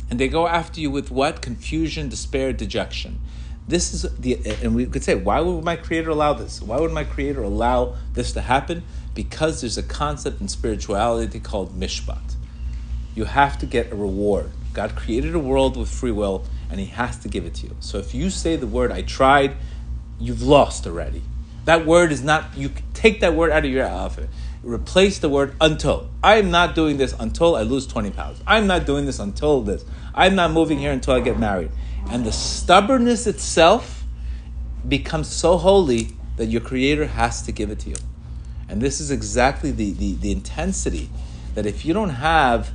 And 0.10 0.20
they 0.20 0.28
go 0.28 0.48
after 0.48 0.82
you 0.82 0.92
with 0.92 1.10
what? 1.10 1.42
Confusion, 1.42 2.10
despair, 2.10 2.52
dejection. 2.52 3.22
This 3.68 3.94
is 3.94 4.02
the, 4.18 4.40
and 4.62 4.76
we 4.76 4.86
could 4.86 5.04
say, 5.04 5.16
why 5.16 5.40
would 5.40 5.64
my 5.64 5.78
creator 5.78 6.10
allow 6.10 6.34
this? 6.34 6.62
Why 6.62 6.80
would 6.80 6.92
my 6.92 7.06
creator 7.06 7.44
allow 7.44 7.96
this 8.14 8.34
to 8.34 8.42
happen? 8.42 8.84
Because 9.14 9.62
there's 9.62 9.78
a 9.78 9.84
concept 9.84 10.42
in 10.42 10.48
spirituality 10.48 11.40
called 11.40 11.78
mishpat. 11.80 12.36
You 13.16 13.26
have 13.26 13.58
to 13.60 13.66
get 13.66 13.92
a 13.92 13.96
reward. 13.96 14.52
God 14.74 14.96
created 14.96 15.36
a 15.36 15.40
world 15.40 15.76
with 15.76 15.90
free 15.90 16.12
will, 16.12 16.46
and 16.70 16.80
He 16.80 16.86
has 16.88 17.18
to 17.20 17.28
give 17.28 17.46
it 17.46 17.56
to 17.56 17.68
you. 17.68 17.76
So 17.80 17.98
if 17.98 18.14
you 18.14 18.30
say 18.30 18.56
the 18.56 18.68
word 18.68 18.92
"I 18.92 19.02
tried," 19.02 19.56
you've 20.20 20.42
lost 20.42 20.88
already. 20.88 21.24
That 21.66 21.86
word 21.86 22.12
is 22.12 22.24
not. 22.24 22.56
You 22.56 22.72
take 22.94 23.20
that 23.20 23.36
word 23.36 23.52
out 23.52 23.66
of 23.66 23.72
your 23.72 23.86
alphabet. 23.86 24.30
Replace 24.64 25.20
the 25.20 25.28
word 25.28 25.56
until. 25.60 26.10
I 26.24 26.36
am 26.36 26.52
not 26.52 26.76
doing 26.76 26.98
this 26.98 27.14
until 27.20 27.56
I 27.56 27.64
lose 27.64 27.86
twenty 27.86 28.12
pounds. 28.12 28.42
I'm 28.48 28.68
not 28.68 28.86
doing 28.86 29.06
this 29.06 29.20
until 29.20 29.62
this. 29.62 29.84
I'm 30.16 30.36
not 30.36 30.52
moving 30.52 30.80
here 30.80 30.92
until 30.92 31.16
I 31.16 31.20
get 31.20 31.38
married. 31.38 31.72
And 32.10 32.26
the 32.26 32.32
stubbornness 32.32 33.28
itself 33.28 34.04
becomes 34.88 35.28
so 35.28 35.58
holy 35.58 36.10
that 36.38 36.48
your 36.48 36.62
Creator 36.62 37.08
has 37.08 37.42
to 37.44 37.52
give 37.52 37.70
it 37.70 37.80
to 37.80 37.90
you. 37.90 37.96
And 38.72 38.82
this 38.82 39.02
is 39.02 39.12
exactly 39.12 39.72
the, 39.72 39.92
the, 39.92 40.16
the 40.16 40.32
intensity 40.32 41.10
that 41.56 41.66
if 41.66 41.84
you 41.84 41.94
don't 41.94 42.10
have 42.10 42.72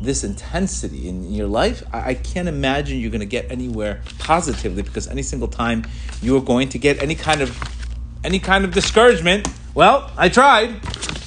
this 0.00 0.24
intensity 0.24 1.06
in 1.06 1.30
your 1.34 1.46
life, 1.46 1.82
I, 1.92 2.10
I 2.10 2.14
can't 2.14 2.48
imagine 2.48 2.98
you're 2.98 3.10
going 3.10 3.20
to 3.20 3.26
get 3.26 3.50
anywhere 3.50 4.00
positively 4.18 4.82
because 4.82 5.06
any 5.06 5.22
single 5.22 5.48
time 5.48 5.84
you 6.22 6.34
are 6.38 6.40
going 6.40 6.70
to 6.70 6.78
get 6.78 7.02
any 7.02 7.14
kind 7.14 7.42
of 7.42 7.56
any 8.24 8.38
kind 8.38 8.64
of 8.64 8.72
discouragement, 8.72 9.46
well, 9.74 10.10
I 10.16 10.30
tried, 10.30 10.80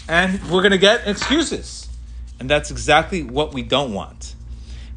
and 0.10 0.42
we're 0.50 0.64
going 0.64 0.72
to 0.72 0.80
get 0.80 1.08
excuses. 1.08 1.88
And 2.40 2.50
that's 2.50 2.72
exactly 2.72 3.22
what 3.22 3.54
we 3.54 3.62
don't 3.62 3.94
want. 3.94 4.34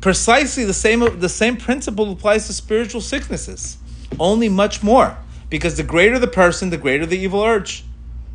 Precisely 0.01 0.65
the 0.65 0.73
same 0.73 1.21
the 1.21 1.29
same 1.29 1.59
principle 1.59 2.11
applies 2.11 2.47
to 2.47 2.55
spiritual 2.55 3.03
sicknesses, 3.03 3.77
only 4.19 4.49
much 4.49 4.83
more. 4.83 5.19
Because 5.51 5.77
the 5.77 5.83
greater 5.83 6.19
the 6.19 6.27
person, 6.27 6.71
the 6.71 6.79
greater 6.79 7.05
the 7.05 7.19
evil 7.19 7.43
urge. 7.43 7.85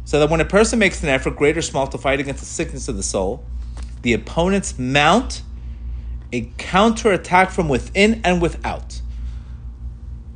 So 0.05 0.19
that 0.19 0.29
when 0.29 0.39
a 0.39 0.45
person 0.45 0.79
makes 0.79 1.03
an 1.03 1.09
effort, 1.09 1.35
great 1.35 1.57
or 1.57 1.61
small, 1.61 1.87
to 1.87 1.97
fight 1.97 2.19
against 2.19 2.39
the 2.39 2.45
sickness 2.45 2.87
of 2.87 2.95
the 2.95 3.03
soul, 3.03 3.43
the 4.03 4.13
opponents 4.13 4.77
mount 4.77 5.41
a 6.31 6.49
counterattack 6.57 7.51
from 7.51 7.69
within 7.69 8.21
and 8.23 8.41
without. 8.41 9.01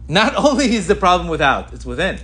Not 0.07 0.35
only 0.43 0.75
is 0.75 0.87
the 0.87 0.95
problem 0.95 1.29
without, 1.29 1.71
it's 1.71 1.85
within. 1.85 2.19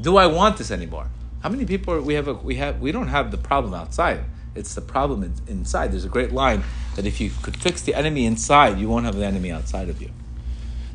Do 0.00 0.16
I 0.16 0.26
want 0.26 0.56
this 0.56 0.70
anymore? 0.70 1.08
How 1.42 1.48
many 1.48 1.66
people 1.66 1.94
are, 1.94 2.00
we 2.00 2.14
have? 2.14 2.28
A, 2.28 2.34
we 2.34 2.56
have. 2.56 2.80
We 2.80 2.92
don't 2.92 3.08
have 3.08 3.30
the 3.30 3.36
problem 3.36 3.74
outside. 3.74 4.24
It's 4.54 4.74
the 4.74 4.80
problem 4.80 5.22
in, 5.22 5.34
inside. 5.48 5.92
There's 5.92 6.04
a 6.04 6.08
great 6.08 6.32
line 6.32 6.62
that 6.96 7.04
if 7.04 7.20
you 7.20 7.30
could 7.42 7.56
fix 7.56 7.82
the 7.82 7.94
enemy 7.94 8.26
inside, 8.26 8.78
you 8.78 8.88
won't 8.88 9.04
have 9.04 9.16
the 9.16 9.26
enemy 9.26 9.50
outside 9.50 9.88
of 9.88 10.00
you. 10.00 10.10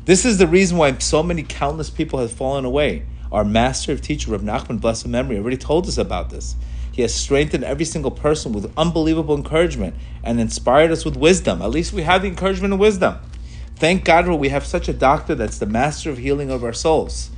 This 0.04 0.24
is 0.24 0.38
the 0.38 0.46
reason 0.46 0.78
why 0.78 0.96
so 0.98 1.22
many 1.22 1.42
countless 1.42 1.90
people 1.90 2.18
have 2.18 2.32
fallen 2.32 2.64
away. 2.64 3.04
Our 3.30 3.44
master 3.44 3.92
of 3.92 4.00
teacher, 4.00 4.30
Rav 4.30 4.42
Nachman, 4.42 4.80
blessed 4.80 5.08
memory, 5.08 5.38
already 5.38 5.56
told 5.56 5.86
us 5.86 5.98
about 5.98 6.30
this. 6.30 6.56
He 6.90 7.02
has 7.02 7.14
strengthened 7.14 7.62
every 7.62 7.84
single 7.84 8.10
person 8.10 8.52
with 8.52 8.72
unbelievable 8.76 9.36
encouragement 9.36 9.94
and 10.24 10.40
inspired 10.40 10.90
us 10.90 11.04
with 11.04 11.16
wisdom. 11.16 11.62
At 11.62 11.70
least 11.70 11.92
we 11.92 12.02
have 12.02 12.22
the 12.22 12.28
encouragement 12.28 12.72
and 12.72 12.80
wisdom. 12.80 13.18
Thank 13.76 14.04
God 14.04 14.26
we 14.26 14.48
have 14.48 14.66
such 14.66 14.88
a 14.88 14.92
doctor 14.92 15.34
that's 15.34 15.58
the 15.58 15.66
master 15.66 16.10
of 16.10 16.18
healing 16.18 16.50
of 16.50 16.64
our 16.64 16.72
souls. 16.72 17.30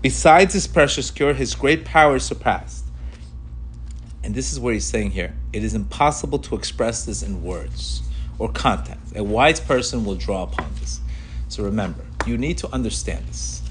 Besides 0.00 0.54
his 0.54 0.66
precious 0.66 1.10
cure, 1.10 1.34
his 1.34 1.54
great 1.54 1.84
power 1.84 2.16
is 2.16 2.24
surpassed. 2.24 2.86
And 4.24 4.34
this 4.34 4.52
is 4.52 4.60
what 4.60 4.74
he's 4.74 4.86
saying 4.86 5.10
here. 5.10 5.34
It 5.52 5.62
is 5.64 5.74
impossible 5.74 6.38
to 6.38 6.54
express 6.54 7.04
this 7.04 7.22
in 7.22 7.42
words 7.42 8.02
or 8.38 8.50
content. 8.50 9.00
A 9.14 9.22
wise 9.22 9.60
person 9.60 10.04
will 10.04 10.14
draw 10.14 10.44
upon 10.44 10.72
this. 10.80 11.00
So 11.48 11.62
remember, 11.64 12.04
you 12.26 12.38
need 12.38 12.58
to 12.58 12.72
understand 12.72 13.26
this 13.26 13.61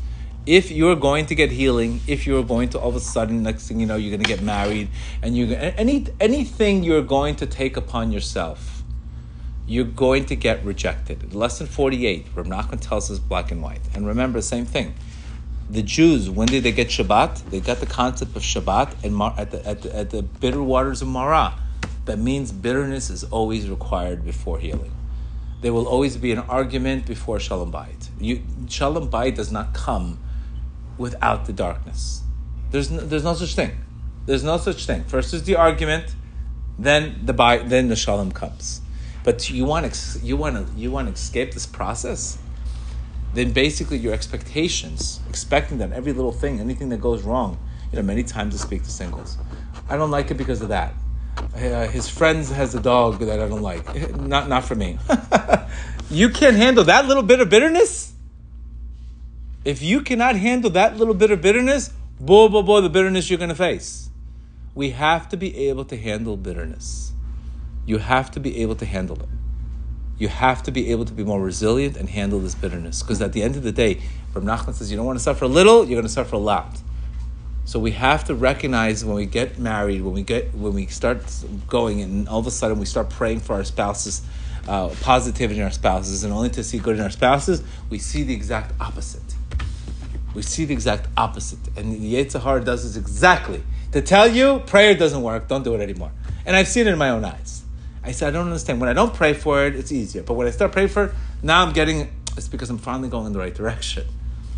if 0.46 0.72
you're 0.72 0.96
going 0.96 1.26
to 1.28 1.36
get 1.36 1.52
healing, 1.52 2.02
if 2.08 2.26
you're 2.26 2.44
going 2.44 2.70
to 2.70 2.80
all 2.80 2.90
of 2.90 2.96
a 2.96 3.00
sudden 3.00 3.44
next 3.44 3.68
thing 3.68 3.80
you 3.80 3.86
know 3.86 3.96
you're 3.96 4.10
going 4.12 4.24
to 4.24 4.28
get 4.28 4.42
married, 4.42 4.90
and 5.22 5.38
you 5.38 5.54
any 5.54 6.08
anything 6.20 6.84
you're 6.84 7.04
going 7.04 7.36
to 7.36 7.46
take 7.46 7.78
upon 7.78 8.12
yourself, 8.12 8.84
you're 9.68 9.86
going 9.86 10.26
to 10.26 10.36
get 10.36 10.64
rejected. 10.66 11.34
Lesson 11.34 11.68
forty 11.68 12.08
eight, 12.08 12.26
Rav 12.34 12.48
Nachman 12.48 12.80
tells 12.80 13.12
us 13.12 13.20
black 13.20 13.52
and 13.52 13.62
white. 13.62 13.82
And 13.94 14.08
remember 14.08 14.40
the 14.40 14.44
same 14.44 14.66
thing. 14.66 14.96
The 15.70 15.84
Jews, 15.84 16.30
when 16.30 16.48
did 16.48 16.64
they 16.64 16.74
get 16.74 16.90
Shabbat? 16.90 17.50
They 17.50 17.62
got 17.62 17.78
the 17.78 17.86
concept 17.86 18.36
of 18.36 18.42
Shabbat 18.42 19.04
and 19.04 19.16
Mar- 19.16 19.36
at 19.38 19.52
the, 19.52 19.66
at 19.66 19.84
the 19.84 19.96
at 19.96 20.10
the 20.10 20.24
bitter 20.24 20.62
waters 20.62 21.02
of 21.02 21.08
Marah. 21.08 21.54
That 22.06 22.18
means 22.18 22.52
bitterness 22.52 23.10
is 23.10 23.24
always 23.26 23.70
required 23.70 24.26
before 24.26 24.58
healing 24.58 24.92
there 25.62 25.72
will 25.72 25.88
always 25.88 26.18
be 26.18 26.32
an 26.32 26.40
argument 26.40 27.06
before 27.06 27.40
Shalom 27.40 27.72
Bayit. 27.72 28.10
You, 28.20 28.42
Shalom 28.68 29.10
Bayit 29.10 29.36
does 29.36 29.52
not 29.52 29.74
come 29.74 30.18
without 30.98 31.46
the 31.46 31.54
darkness. 31.54 32.22
There's 32.72 32.90
no, 32.90 33.02
there's 33.02 33.24
no 33.24 33.34
such 33.34 33.56
thing. 33.56 33.72
There's 34.26 34.44
no 34.44 34.58
such 34.58 34.86
thing. 34.86 35.04
First 35.06 35.34
is 35.34 35.44
the 35.44 35.56
argument, 35.56 36.16
then 36.78 37.22
the 37.24 37.34
by, 37.34 37.58
then 37.58 37.90
the 37.90 37.96
shalom 37.96 38.32
comes. 38.32 38.82
But 39.24 39.50
you 39.50 39.66
want 39.66 39.92
to 39.92 40.20
you 40.20 40.38
want 40.38 40.56
to 40.56 40.80
you 40.80 40.92
want 40.92 41.08
to 41.08 41.14
escape 41.14 41.54
this 41.54 41.66
process. 41.66 42.38
Then 43.34 43.52
basically 43.52 43.98
your 43.98 44.14
expectations, 44.14 45.22
expecting 45.30 45.78
that 45.78 45.92
every 45.94 46.12
little 46.12 46.32
thing, 46.32 46.60
anything 46.60 46.90
that 46.90 47.00
goes 47.00 47.24
wrong, 47.24 47.58
you 47.92 47.98
know, 47.98 48.04
many 48.04 48.24
times 48.24 48.56
I 48.56 48.58
speak 48.58 48.84
to 48.84 48.92
singles. 48.92 49.38
I 49.90 49.96
don't 49.96 50.12
like 50.12 50.32
it 50.32 50.36
because 50.36 50.62
of 50.62 50.70
that. 50.70 50.94
Uh, 51.56 51.88
his 51.88 52.10
friends 52.10 52.50
has 52.52 52.76
a 52.76 52.80
dog 52.80 53.20
that 53.20 53.40
I 53.40 53.48
don't 53.48 53.62
like. 53.62 54.18
Not 54.18 54.50
not 54.50 54.66
for 54.66 54.76
me. 54.76 54.98
you 56.10 56.30
can't 56.30 56.56
handle 56.56 56.84
that 56.86 57.06
little 57.08 57.24
bit 57.24 57.40
of 57.40 57.50
bitterness. 57.50 58.11
If 59.64 59.84
you 59.84 60.02
cannot 60.02 60.36
handle 60.38 60.72
that 60.72 60.98
little 60.98 61.14
bit 61.14 61.30
of 61.30 61.40
bitterness, 61.40 61.94
boy, 62.20 62.48
boy, 62.48 62.64
boy, 62.64 62.82
the 62.82 62.90
bitterness 62.90 63.30
you're 63.30 63.38
going 63.38 63.50
to 63.50 63.56
face. 63.56 64.10
We 64.74 64.90
have 64.90 65.30
to 65.30 65.38
be 65.38 65.56
able 65.70 65.86
to 65.86 65.98
handle 65.98 66.36
bitterness. 66.36 67.12
You 67.86 68.00
have 68.00 68.32
to 68.32 68.40
be 68.40 68.64
able 68.64 68.74
to 68.78 68.86
handle 68.86 69.22
it. 69.22 69.30
You 70.18 70.30
have 70.30 70.64
to 70.64 70.72
be 70.72 70.92
able 70.92 71.06
to 71.06 71.14
be 71.14 71.24
more 71.24 71.40
resilient 71.40 71.96
and 71.96 72.10
handle 72.10 72.40
this 72.40 72.56
bitterness. 72.56 73.04
Because 73.04 73.22
at 73.22 73.34
the 73.34 73.44
end 73.44 73.56
of 73.56 73.62
the 73.62 73.72
day, 73.72 74.02
Rav 74.34 74.44
Nachman 74.44 74.74
says, 74.74 74.90
you 74.90 74.98
don't 74.98 75.06
want 75.06 75.20
to 75.20 75.24
suffer 75.24 75.46
a 75.46 75.48
little, 75.48 75.86
you're 75.86 75.98
going 75.98 76.04
to 76.04 76.10
suffer 76.10 76.36
a 76.36 76.40
lot. 76.40 76.80
So 77.66 77.78
we 77.78 77.92
have 77.92 78.24
to 78.26 78.36
recognize 78.36 79.06
when 79.06 79.16
we 79.16 79.28
get 79.28 79.60
married, 79.60 80.02
when 80.02 80.14
we 80.14 80.24
get 80.24 80.56
when 80.56 80.74
we 80.74 80.88
start 80.88 81.24
going, 81.68 82.02
and 82.02 82.28
all 82.28 82.40
of 82.40 82.48
a 82.48 82.52
sudden 82.52 82.80
we 82.80 82.86
start 82.86 83.12
praying 83.12 83.42
for 83.42 83.54
our 83.54 83.64
spouses, 83.64 84.24
uh, 84.68 84.90
positivity 85.02 85.60
in 85.60 85.66
our 85.66 85.72
spouses, 85.72 86.24
and 86.24 86.34
only 86.34 86.50
to 86.50 86.64
see 86.64 86.80
good 86.80 86.96
in 86.96 87.04
our 87.04 87.12
spouses, 87.12 87.64
we 87.92 88.00
see 88.00 88.24
the 88.24 88.34
exact 88.34 88.74
opposite 88.82 89.36
we 90.34 90.42
see 90.42 90.66
the 90.66 90.74
exact 90.74 91.08
opposite. 91.18 91.60
And 91.76 91.94
the 91.94 92.14
Yetzer 92.14 92.42
Hara 92.42 92.64
does 92.64 92.84
this 92.84 92.96
exactly. 92.96 93.64
To 93.92 94.02
tell 94.02 94.28
you, 94.28 94.60
prayer 94.66 94.96
doesn't 94.96 95.22
work, 95.22 95.48
don't 95.48 95.64
do 95.64 95.76
it 95.76 95.82
anymore. 95.82 96.12
And 96.46 96.56
I've 96.56 96.68
seen 96.68 96.88
it 96.88 96.92
in 96.92 96.98
my 96.98 97.10
own 97.10 97.26
eyes. 97.26 97.64
I 98.04 98.12
said, 98.12 98.30
I 98.30 98.32
don't 98.32 98.48
understand. 98.48 98.80
When 98.80 98.90
I 98.90 98.94
don't 98.94 99.14
pray 99.14 99.34
for 99.34 99.66
it, 99.66 99.76
it's 99.76 99.92
easier. 99.92 100.24
But 100.24 100.34
when 100.34 100.48
I 100.48 100.52
start 100.52 100.72
praying 100.72 100.88
for 100.88 101.06
it, 101.06 101.12
now 101.44 101.64
I'm 101.64 101.74
getting, 101.74 102.10
it's 102.36 102.48
because 102.48 102.70
I'm 102.70 102.78
finally 102.78 103.10
going 103.10 103.28
in 103.28 103.34
the 103.34 103.40
right 103.40 103.54
direction. 103.54 104.08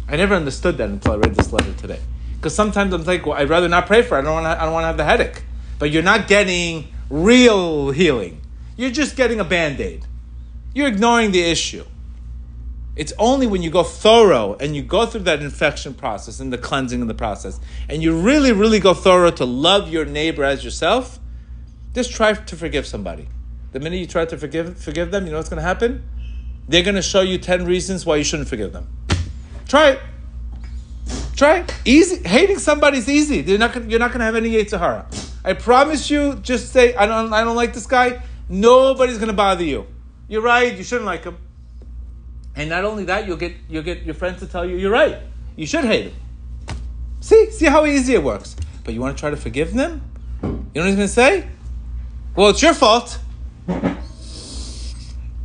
I 0.07 0.15
never 0.15 0.35
understood 0.35 0.77
that 0.77 0.89
until 0.89 1.13
I 1.13 1.15
read 1.15 1.35
this 1.35 1.51
letter 1.51 1.73
today. 1.73 1.99
Because 2.35 2.55
sometimes 2.55 2.93
I'm 2.93 3.03
like, 3.03 3.25
well, 3.25 3.35
I'd 3.35 3.49
rather 3.49 3.69
not 3.69 3.87
pray 3.87 4.01
for 4.01 4.17
it. 4.17 4.21
I 4.21 4.23
don't 4.23 4.33
want 4.33 4.45
I 4.45 4.63
don't 4.63 4.73
want 4.73 4.83
to 4.83 4.87
have 4.87 4.97
the 4.97 5.05
headache. 5.05 5.43
But 5.79 5.91
you're 5.91 6.03
not 6.03 6.27
getting 6.27 6.89
real 7.09 7.91
healing. 7.91 8.41
You're 8.75 8.91
just 8.91 9.15
getting 9.15 9.39
a 9.39 9.45
band 9.45 9.79
aid. 9.79 10.05
You're 10.73 10.87
ignoring 10.87 11.31
the 11.31 11.41
issue. 11.41 11.85
It's 12.95 13.13
only 13.17 13.47
when 13.47 13.63
you 13.63 13.71
go 13.71 13.83
thorough 13.83 14.55
and 14.59 14.75
you 14.75 14.83
go 14.83 15.05
through 15.05 15.21
that 15.21 15.41
infection 15.41 15.95
process 15.95 16.39
and 16.39 16.53
the 16.53 16.59
cleansing 16.59 17.01
of 17.01 17.07
the 17.07 17.15
process, 17.15 17.59
and 17.89 18.03
you 18.03 18.19
really, 18.19 18.51
really 18.51 18.79
go 18.79 18.93
thorough 18.93 19.31
to 19.31 19.45
love 19.45 19.89
your 19.89 20.05
neighbor 20.05 20.43
as 20.43 20.63
yourself, 20.63 21.19
just 21.93 22.11
try 22.11 22.33
to 22.33 22.55
forgive 22.55 22.85
somebody. 22.85 23.27
The 23.71 23.79
minute 23.79 23.97
you 23.97 24.05
try 24.05 24.25
to 24.25 24.37
forgive, 24.37 24.77
forgive 24.77 25.09
them, 25.09 25.25
you 25.25 25.31
know 25.31 25.37
what's 25.37 25.49
going 25.49 25.61
to 25.61 25.67
happen? 25.67 26.03
They're 26.67 26.83
going 26.83 26.95
to 26.95 27.01
show 27.01 27.21
you 27.21 27.39
10 27.39 27.65
reasons 27.65 28.05
why 28.05 28.17
you 28.17 28.23
shouldn't 28.23 28.47
forgive 28.47 28.73
them. 28.73 28.87
Try 29.67 29.89
it. 29.91 29.99
Try 31.35 31.59
it. 31.59 31.73
Easy. 31.83 32.27
Hating 32.27 32.59
somebody 32.59 32.99
is 32.99 33.09
easy. 33.09 33.41
They're 33.41 33.57
not 33.57 33.73
gonna, 33.73 33.87
you're 33.87 33.99
not 33.99 34.11
going 34.11 34.19
to 34.19 34.25
have 34.25 34.35
any 34.35 34.51
Yetzer 34.51 35.05
I 35.43 35.53
promise 35.53 36.09
you, 36.09 36.35
just 36.35 36.71
say, 36.71 36.93
I 36.95 37.07
don't, 37.07 37.33
I 37.33 37.43
don't 37.43 37.55
like 37.55 37.73
this 37.73 37.87
guy. 37.87 38.21
Nobody's 38.47 39.17
going 39.17 39.29
to 39.29 39.33
bother 39.33 39.63
you. 39.63 39.87
You're 40.27 40.41
right. 40.41 40.77
You 40.77 40.83
shouldn't 40.83 41.05
like 41.05 41.23
him. 41.23 41.37
And 42.55 42.69
not 42.69 42.85
only 42.85 43.05
that, 43.05 43.27
you'll 43.27 43.37
get 43.37 43.53
you'll 43.69 43.83
get 43.83 44.03
your 44.03 44.13
friends 44.13 44.39
to 44.39 44.47
tell 44.47 44.65
you 44.65 44.77
you're 44.77 44.91
right. 44.91 45.17
You 45.55 45.65
should 45.65 45.85
hate 45.85 46.11
him. 46.11 46.13
See, 47.19 47.49
see 47.51 47.65
how 47.65 47.85
easy 47.85 48.13
it 48.13 48.23
works. 48.23 48.55
But 48.83 48.93
you 48.93 49.01
want 49.01 49.15
to 49.17 49.19
try 49.19 49.29
to 49.29 49.37
forgive 49.37 49.73
them? 49.73 50.01
You 50.41 50.49
know 50.49 50.81
what 50.81 50.87
he's 50.87 50.95
to 50.95 51.07
say? 51.07 51.47
Well, 52.35 52.49
it's 52.49 52.61
your 52.61 52.73
fault. 52.73 53.19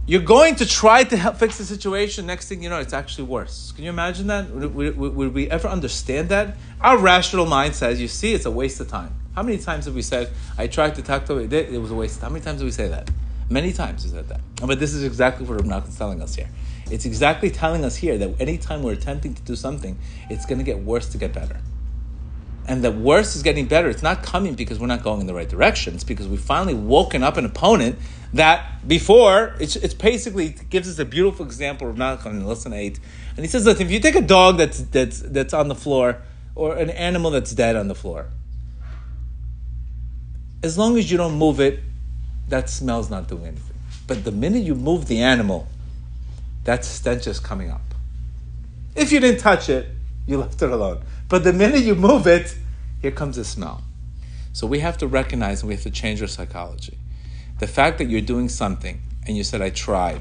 You're 0.06 0.22
going 0.22 0.56
to 0.56 0.66
try 0.66 1.04
to 1.04 1.16
help 1.18 1.36
fix 1.36 1.58
the 1.58 1.64
situation. 1.64 2.26
Next 2.26 2.48
thing 2.48 2.62
you 2.62 2.70
know, 2.70 2.80
it's 2.80 2.94
actually 2.94 3.24
worse. 3.24 3.72
Can 3.72 3.84
you 3.84 3.90
imagine 3.90 4.26
that? 4.28 4.50
Would, 4.50 4.74
would, 4.74 5.14
would 5.14 5.34
we 5.34 5.50
ever 5.50 5.68
understand 5.68 6.30
that? 6.30 6.56
Our 6.80 6.96
rational 6.96 7.44
mind 7.44 7.74
says, 7.74 8.00
you 8.00 8.08
see, 8.08 8.32
it's 8.32 8.46
a 8.46 8.50
waste 8.50 8.80
of 8.80 8.88
time. 8.88 9.14
How 9.34 9.42
many 9.42 9.58
times 9.58 9.84
have 9.84 9.94
we 9.94 10.00
said, 10.00 10.32
I 10.56 10.66
tried 10.66 10.94
to 10.94 11.02
talk 11.02 11.26
to 11.26 11.38
him, 11.38 11.52
it 11.52 11.78
was 11.78 11.90
a 11.90 11.94
waste? 11.94 12.22
How 12.22 12.30
many 12.30 12.42
times 12.42 12.60
do 12.60 12.64
we 12.64 12.70
say 12.70 12.88
that? 12.88 13.10
Many 13.50 13.72
times 13.72 14.04
we 14.04 14.10
said 14.10 14.28
that. 14.30 14.40
But 14.56 14.80
this 14.80 14.94
is 14.94 15.04
exactly 15.04 15.46
what 15.46 15.64
Rav 15.64 15.88
is 15.88 15.96
telling 15.96 16.22
us 16.22 16.34
here. 16.34 16.48
It's 16.90 17.04
exactly 17.04 17.50
telling 17.50 17.84
us 17.84 17.96
here 17.96 18.18
that 18.18 18.40
anytime 18.40 18.82
we're 18.82 18.92
attempting 18.92 19.34
to 19.34 19.42
do 19.42 19.56
something, 19.56 19.98
it's 20.30 20.46
going 20.46 20.58
to 20.58 20.64
get 20.64 20.78
worse 20.78 21.08
to 21.10 21.18
get 21.18 21.32
better. 21.32 21.60
And 22.66 22.84
the 22.84 22.92
worse 22.92 23.34
is 23.34 23.42
getting 23.42 23.66
better. 23.66 23.88
It's 23.88 24.02
not 24.02 24.22
coming 24.22 24.54
because 24.54 24.78
we're 24.78 24.88
not 24.88 25.02
going 25.02 25.22
in 25.22 25.26
the 25.26 25.32
right 25.32 25.48
direction. 25.48 25.94
It's 25.94 26.04
because 26.04 26.28
we've 26.28 26.40
finally 26.40 26.74
woken 26.74 27.22
up 27.22 27.38
an 27.38 27.46
opponent 27.46 27.98
that 28.34 28.86
before, 28.86 29.54
it's, 29.58 29.74
it's 29.76 29.94
basically 29.94 30.48
it 30.48 30.68
gives 30.68 30.88
us 30.88 30.98
a 30.98 31.04
beautiful 31.06 31.46
example 31.46 31.88
of 31.88 31.96
Malcolm 31.96 32.36
in 32.36 32.46
lesson 32.46 32.74
8. 32.74 33.00
And 33.36 33.44
he 33.44 33.48
says 33.48 33.64
that 33.64 33.80
if 33.80 33.90
you 33.90 34.00
take 34.00 34.16
a 34.16 34.20
dog 34.20 34.58
that's, 34.58 34.80
that's, 34.80 35.20
that's 35.20 35.54
on 35.54 35.68
the 35.68 35.74
floor 35.74 36.20
or 36.54 36.76
an 36.76 36.90
animal 36.90 37.30
that's 37.30 37.52
dead 37.52 37.74
on 37.74 37.88
the 37.88 37.94
floor, 37.94 38.26
as 40.62 40.76
long 40.76 40.98
as 40.98 41.10
you 41.10 41.16
don't 41.16 41.38
move 41.38 41.60
it, 41.60 41.80
that 42.48 42.68
smell's 42.68 43.08
not 43.08 43.28
doing 43.28 43.46
anything. 43.46 43.76
But 44.06 44.24
the 44.24 44.32
minute 44.32 44.62
you 44.62 44.74
move 44.74 45.06
the 45.06 45.22
animal, 45.22 45.68
that 46.68 46.84
stench 46.84 47.26
is 47.26 47.40
coming 47.40 47.70
up. 47.70 47.94
If 48.94 49.10
you 49.10 49.20
didn't 49.20 49.40
touch 49.40 49.70
it, 49.70 49.88
you 50.26 50.36
left 50.36 50.60
it 50.60 50.70
alone. 50.70 51.02
But 51.26 51.42
the 51.42 51.54
minute 51.54 51.80
you 51.80 51.94
move 51.94 52.26
it, 52.26 52.54
here 53.00 53.10
comes 53.10 53.36
the 53.36 53.44
smell. 53.46 53.82
So 54.52 54.66
we 54.66 54.80
have 54.80 54.98
to 54.98 55.06
recognize 55.06 55.62
and 55.62 55.68
we 55.68 55.74
have 55.76 55.84
to 55.84 55.90
change 55.90 56.20
our 56.20 56.28
psychology. 56.28 56.98
The 57.58 57.66
fact 57.66 57.96
that 57.96 58.10
you're 58.10 58.20
doing 58.20 58.50
something 58.50 59.00
and 59.26 59.34
you 59.34 59.44
said, 59.44 59.62
I 59.62 59.70
tried, 59.70 60.20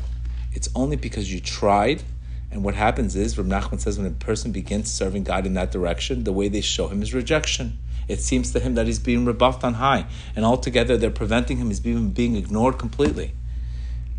it's 0.53 0.69
only 0.73 0.95
because 0.95 1.33
you 1.33 1.41
tried. 1.41 2.03
And 2.49 2.63
what 2.63 2.75
happens 2.75 3.17
is, 3.17 3.37
Rav 3.37 3.45
Nachman 3.45 3.81
says, 3.81 3.97
when 3.97 4.07
a 4.07 4.11
person 4.11 4.53
begins 4.53 4.89
serving 4.89 5.25
God 5.25 5.45
in 5.45 5.53
that 5.55 5.73
direction, 5.73 6.23
the 6.23 6.31
way 6.31 6.47
they 6.47 6.61
show 6.61 6.87
him 6.87 7.01
is 7.01 7.13
rejection. 7.13 7.77
It 8.07 8.21
seems 8.21 8.53
to 8.53 8.61
him 8.61 8.75
that 8.75 8.85
he's 8.85 8.99
being 8.99 9.25
rebuffed 9.25 9.65
on 9.65 9.73
high, 9.73 10.05
and 10.33 10.45
altogether 10.45 10.95
they're 10.95 11.11
preventing 11.11 11.57
him, 11.57 11.67
he's 11.67 11.81
being, 11.81 12.11
being 12.11 12.37
ignored 12.37 12.77
completely. 12.79 13.33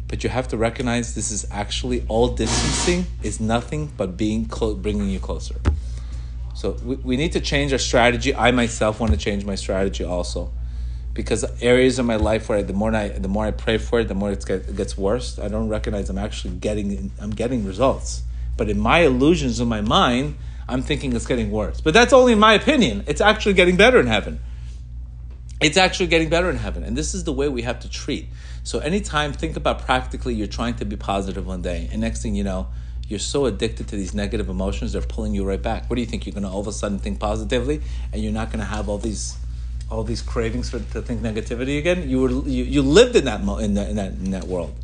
But 0.08 0.24
you 0.24 0.30
have 0.30 0.48
to 0.48 0.56
recognize 0.56 1.14
this 1.14 1.30
is 1.30 1.46
actually 1.50 2.04
all 2.08 2.28
distancing 2.28 3.06
is 3.22 3.40
nothing 3.40 3.92
but 3.96 4.16
being 4.16 4.46
clo- 4.46 4.74
bringing 4.74 5.10
you 5.10 5.20
closer. 5.20 5.56
So 6.54 6.72
we, 6.82 6.96
we 6.96 7.16
need 7.16 7.32
to 7.32 7.40
change 7.40 7.72
our 7.72 7.78
strategy. 7.78 8.34
I 8.34 8.50
myself 8.50 9.00
want 9.00 9.12
to 9.12 9.18
change 9.18 9.44
my 9.44 9.54
strategy 9.54 10.04
also, 10.04 10.50
because 11.12 11.44
areas 11.60 11.98
of 11.98 12.06
my 12.06 12.16
life 12.16 12.48
where 12.48 12.62
the 12.62 12.72
more 12.72 12.94
I 12.94 13.08
the 13.08 13.28
more 13.28 13.44
I 13.44 13.50
pray 13.50 13.76
for 13.78 14.00
it, 14.00 14.08
the 14.08 14.14
more 14.14 14.32
it 14.32 14.44
gets 14.46 14.96
worse. 14.96 15.38
I 15.38 15.48
don't 15.48 15.68
recognize 15.68 16.08
I'm 16.08 16.18
actually 16.18 16.54
getting 16.54 17.12
I'm 17.20 17.30
getting 17.30 17.66
results. 17.66 18.22
But 18.56 18.68
in 18.68 18.80
my 18.80 19.00
illusions 19.00 19.60
in 19.60 19.68
my 19.68 19.82
mind, 19.82 20.36
I'm 20.68 20.82
thinking 20.82 21.14
it's 21.14 21.26
getting 21.26 21.50
worse. 21.50 21.80
But 21.80 21.94
that's 21.94 22.12
only 22.12 22.32
in 22.32 22.38
my 22.38 22.54
opinion. 22.54 23.04
It's 23.06 23.20
actually 23.20 23.52
getting 23.52 23.76
better 23.76 24.00
in 24.00 24.06
heaven. 24.06 24.40
It's 25.60 25.76
actually 25.76 26.06
getting 26.06 26.28
better 26.28 26.48
in 26.50 26.56
heaven, 26.56 26.84
and 26.84 26.96
this 26.96 27.14
is 27.14 27.24
the 27.24 27.32
way 27.32 27.48
we 27.48 27.62
have 27.62 27.80
to 27.80 27.90
treat. 27.90 28.28
So 28.62 28.78
anytime, 28.78 29.32
think 29.32 29.56
about 29.56 29.80
practically, 29.80 30.34
you're 30.34 30.46
trying 30.46 30.74
to 30.76 30.84
be 30.84 30.96
positive 30.96 31.46
one 31.46 31.62
day, 31.62 31.88
and 31.90 32.00
next 32.00 32.22
thing 32.22 32.34
you 32.36 32.44
know, 32.44 32.68
you're 33.08 33.18
so 33.18 33.46
addicted 33.46 33.88
to 33.88 33.96
these 33.96 34.14
negative 34.14 34.48
emotions, 34.48 34.92
they're 34.92 35.02
pulling 35.02 35.34
you 35.34 35.44
right 35.44 35.60
back. 35.60 35.88
What 35.88 35.96
do 35.96 36.02
you 36.02 36.06
think? 36.06 36.26
You're 36.26 36.34
going 36.34 36.44
to 36.44 36.50
all 36.50 36.60
of 36.60 36.66
a 36.66 36.72
sudden 36.72 36.98
think 36.98 37.18
positively, 37.18 37.80
and 38.12 38.22
you're 38.22 38.32
not 38.32 38.48
going 38.48 38.60
to 38.60 38.66
have 38.66 38.88
all 38.88 38.98
these 38.98 39.36
all 39.90 40.04
these 40.04 40.20
cravings 40.20 40.68
for 40.68 40.78
to 40.78 41.00
think 41.00 41.22
negativity 41.22 41.78
again. 41.78 42.08
You 42.08 42.20
were 42.20 42.30
you, 42.30 42.64
you 42.64 42.82
lived 42.82 43.16
in 43.16 43.24
that 43.24 43.40
in 43.40 43.74
that 43.74 43.88
in 43.88 43.96
that, 43.96 44.12
in 44.12 44.30
that 44.32 44.44
world. 44.44 44.74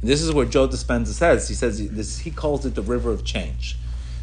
And 0.00 0.10
this 0.10 0.22
is 0.22 0.32
where 0.32 0.46
Joe 0.46 0.66
Dispenza 0.66 1.08
says. 1.08 1.48
He 1.48 1.54
says 1.54 1.86
this. 1.90 2.18
He 2.20 2.30
calls 2.30 2.64
it 2.64 2.74
the 2.74 2.82
river 2.82 3.10
of 3.10 3.24
change. 3.24 3.76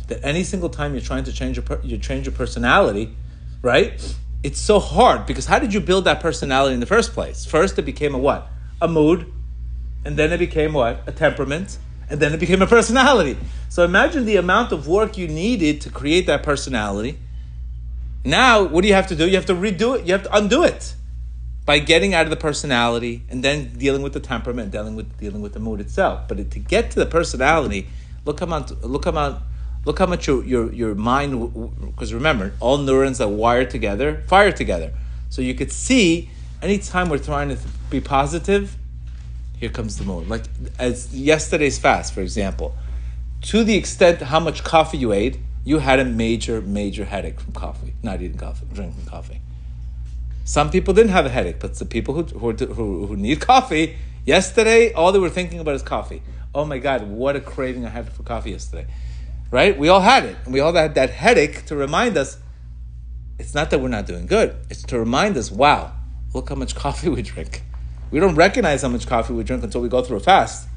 That 0.08 0.20
any 0.24 0.44
single 0.44 0.70
time 0.70 0.94
you're 0.94 1.02
trying 1.02 1.24
to 1.26 1.32
change 1.32 1.58
your 1.58 1.80
you 1.84 2.00
change 2.00 2.26
your 2.26 2.34
personality, 2.34 3.16
right? 3.62 4.16
It's 4.44 4.60
so 4.60 4.80
hard 4.80 5.26
because 5.26 5.46
how 5.46 5.60
did 5.60 5.74
you 5.74 5.80
build 5.80 6.06
that 6.06 6.20
personality 6.20 6.74
in 6.74 6.80
the 6.80 6.86
first 6.86 7.14
place? 7.14 7.46
First, 7.46 7.78
it 7.78 7.84
became 7.84 8.16
a 8.16 8.18
what? 8.18 8.48
A 8.82 8.88
mood, 8.88 9.32
and 10.04 10.18
then 10.18 10.32
it 10.32 10.40
became 10.40 10.74
what? 10.74 11.04
A 11.06 11.12
temperament, 11.12 11.78
and 12.10 12.20
then 12.20 12.34
it 12.34 12.40
became 12.40 12.62
a 12.62 12.68
personality. 12.68 13.38
So 13.70 13.84
imagine 13.84 14.26
the 14.26 14.38
amount 14.38 14.72
of 14.72 14.88
work 14.88 15.18
you 15.18 15.28
needed 15.28 15.82
to 15.82 15.90
create 15.90 16.26
that 16.26 16.42
personality. 16.42 17.20
Now, 18.26 18.64
what 18.64 18.82
do 18.82 18.88
you 18.88 18.94
have 18.96 19.08
to 19.08 19.16
do? 19.16 19.28
You 19.28 19.36
have 19.36 19.46
to 19.48 19.54
redo 19.54 19.98
it. 19.98 20.06
You 20.06 20.14
have 20.14 20.24
to 20.24 20.36
undo 20.36 20.64
it 20.64 20.96
by 21.66 21.80
getting 21.80 22.14
out 22.14 22.26
of 22.26 22.32
the 22.32 22.36
personality 22.36 23.24
and 23.30 23.44
then 23.44 23.74
dealing 23.78 24.02
with 24.02 24.14
the 24.14 24.20
temperament, 24.20 24.72
dealing 24.72 24.96
with 24.96 25.18
dealing 25.20 25.42
with 25.42 25.54
the 25.54 25.60
mood 25.60 25.80
itself. 25.80 26.28
But 26.28 26.52
to 26.52 26.60
get 26.60 26.92
to 26.92 27.00
the 27.00 27.06
personality, 27.06 27.88
look 28.26 28.40
how 28.40 28.48
much 28.48 28.72
look 28.82 29.06
how 29.06 29.12
much 29.12 29.38
look 29.86 30.00
how 30.00 30.06
much 30.06 30.28
your 30.28 30.44
your, 30.44 30.72
your 30.74 30.96
mind 30.96 31.32
because 31.86 32.14
remember 32.14 32.54
all 32.60 32.78
neurons 32.78 33.20
are 33.22 33.30
wired 33.30 33.70
together, 33.70 34.24
fire 34.28 34.52
together. 34.52 34.94
So 35.30 35.42
you 35.42 35.54
could 35.54 35.72
see 35.72 36.30
anytime 36.62 37.10
we're 37.10 37.18
trying 37.18 37.50
to 37.50 37.58
be 37.90 38.02
positive, 38.02 38.76
here 39.58 39.70
comes 39.70 39.98
the 39.98 40.04
mood. 40.04 40.28
Like 40.28 40.44
as 40.80 41.16
yesterday's 41.16 41.80
fast, 41.80 42.14
for 42.14 42.22
example, 42.22 42.76
to 43.44 43.64
the 43.64 43.76
extent 43.76 44.22
how 44.22 44.40
much 44.40 44.64
coffee 44.64 44.98
you 44.98 45.12
ate, 45.12 45.38
you 45.64 45.80
had 45.80 46.00
a 46.00 46.06
major, 46.06 46.62
major 46.62 47.06
headache 47.06 47.40
from 47.40 47.54
coffee, 47.54 47.94
not 48.04 48.22
eating 48.22 48.38
coffee, 48.38 48.66
drinking 48.74 49.06
coffee. 49.06 49.42
Some 50.44 50.72
people 50.72 50.94
didn't 50.94 51.12
have 51.12 51.26
a 51.26 51.30
headache, 51.30 51.60
but 51.60 51.76
the 51.76 51.86
people 51.86 52.16
who, 52.16 52.24
who, 52.24 52.52
who, 52.52 53.06
who 53.08 53.16
need 53.16 53.40
coffee, 53.42 53.96
yesterday, 54.26 54.92
all 54.94 55.12
they 55.12 55.20
were 55.20 55.30
thinking 55.30 55.60
about 55.60 55.76
is 55.76 55.84
coffee. 55.84 56.22
Oh 56.54 56.66
my 56.66 56.80
God, 56.80 57.04
what 57.04 57.36
a 57.36 57.40
craving 57.40 57.86
I 57.86 57.90
had 57.90 58.12
for 58.12 58.24
coffee 58.24 58.52
yesterday. 58.52 58.88
Right? 59.52 59.78
We 59.78 59.90
all 59.90 60.00
had 60.00 60.26
it. 60.26 60.38
And 60.46 60.54
we 60.54 60.62
all 60.62 60.74
had 60.74 60.96
that 60.96 61.10
headache 61.10 61.66
to 61.66 61.76
remind 61.76 62.18
us 62.18 62.38
it's 63.38 63.54
not 63.54 63.70
that 63.72 63.80
we're 63.80 63.90
not 63.90 64.06
doing 64.06 64.28
good, 64.28 64.56
it's 64.70 64.84
to 64.84 65.00
remind 65.00 65.36
us, 65.36 65.52
wow, 65.52 65.94
look 66.34 66.50
how 66.50 66.56
much 66.56 66.76
coffee 66.86 67.10
we 67.10 67.22
drink. 67.22 67.64
We 68.12 68.20
don't 68.20 68.36
recognize 68.36 68.82
how 68.82 68.90
much 68.90 69.08
coffee 69.08 69.34
we 69.34 69.44
drink 69.44 69.64
until 69.64 69.82
we 69.82 69.90
go 69.90 70.02
through 70.02 70.18
a 70.18 70.22
fast 70.22 70.68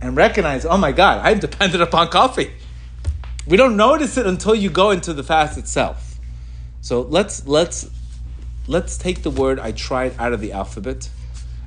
and 0.00 0.16
recognize, 0.16 0.64
oh 0.64 0.76
my 0.76 0.92
God, 0.92 1.20
I'm 1.24 1.38
dependent 1.38 1.82
upon 1.88 2.08
coffee. 2.08 2.50
We 3.46 3.56
don't 3.56 3.76
notice 3.76 4.16
it 4.16 4.26
until 4.26 4.54
you 4.54 4.70
go 4.70 4.90
into 4.90 5.12
the 5.12 5.22
fast 5.22 5.58
itself. 5.58 6.18
So 6.80 7.02
let's 7.02 7.46
let's 7.46 7.90
let's 8.66 8.96
take 8.96 9.22
the 9.22 9.30
word 9.30 9.58
I 9.58 9.72
tried 9.72 10.14
out 10.18 10.32
of 10.32 10.40
the 10.40 10.52
alphabet. 10.52 11.10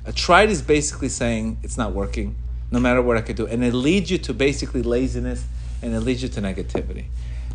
A 0.04 0.12
tried 0.12 0.50
is 0.50 0.62
basically 0.62 1.08
saying 1.08 1.58
it's 1.62 1.76
not 1.76 1.92
working, 1.92 2.34
no 2.70 2.80
matter 2.80 3.02
what 3.02 3.16
I 3.16 3.20
could 3.20 3.36
do. 3.36 3.46
And 3.46 3.62
it 3.62 3.74
leads 3.74 4.10
you 4.10 4.18
to 4.18 4.34
basically 4.34 4.82
laziness 4.82 5.44
and 5.82 5.94
it 5.94 6.00
leads 6.00 6.22
you 6.22 6.28
to 6.28 6.40
negativity. 6.40 7.06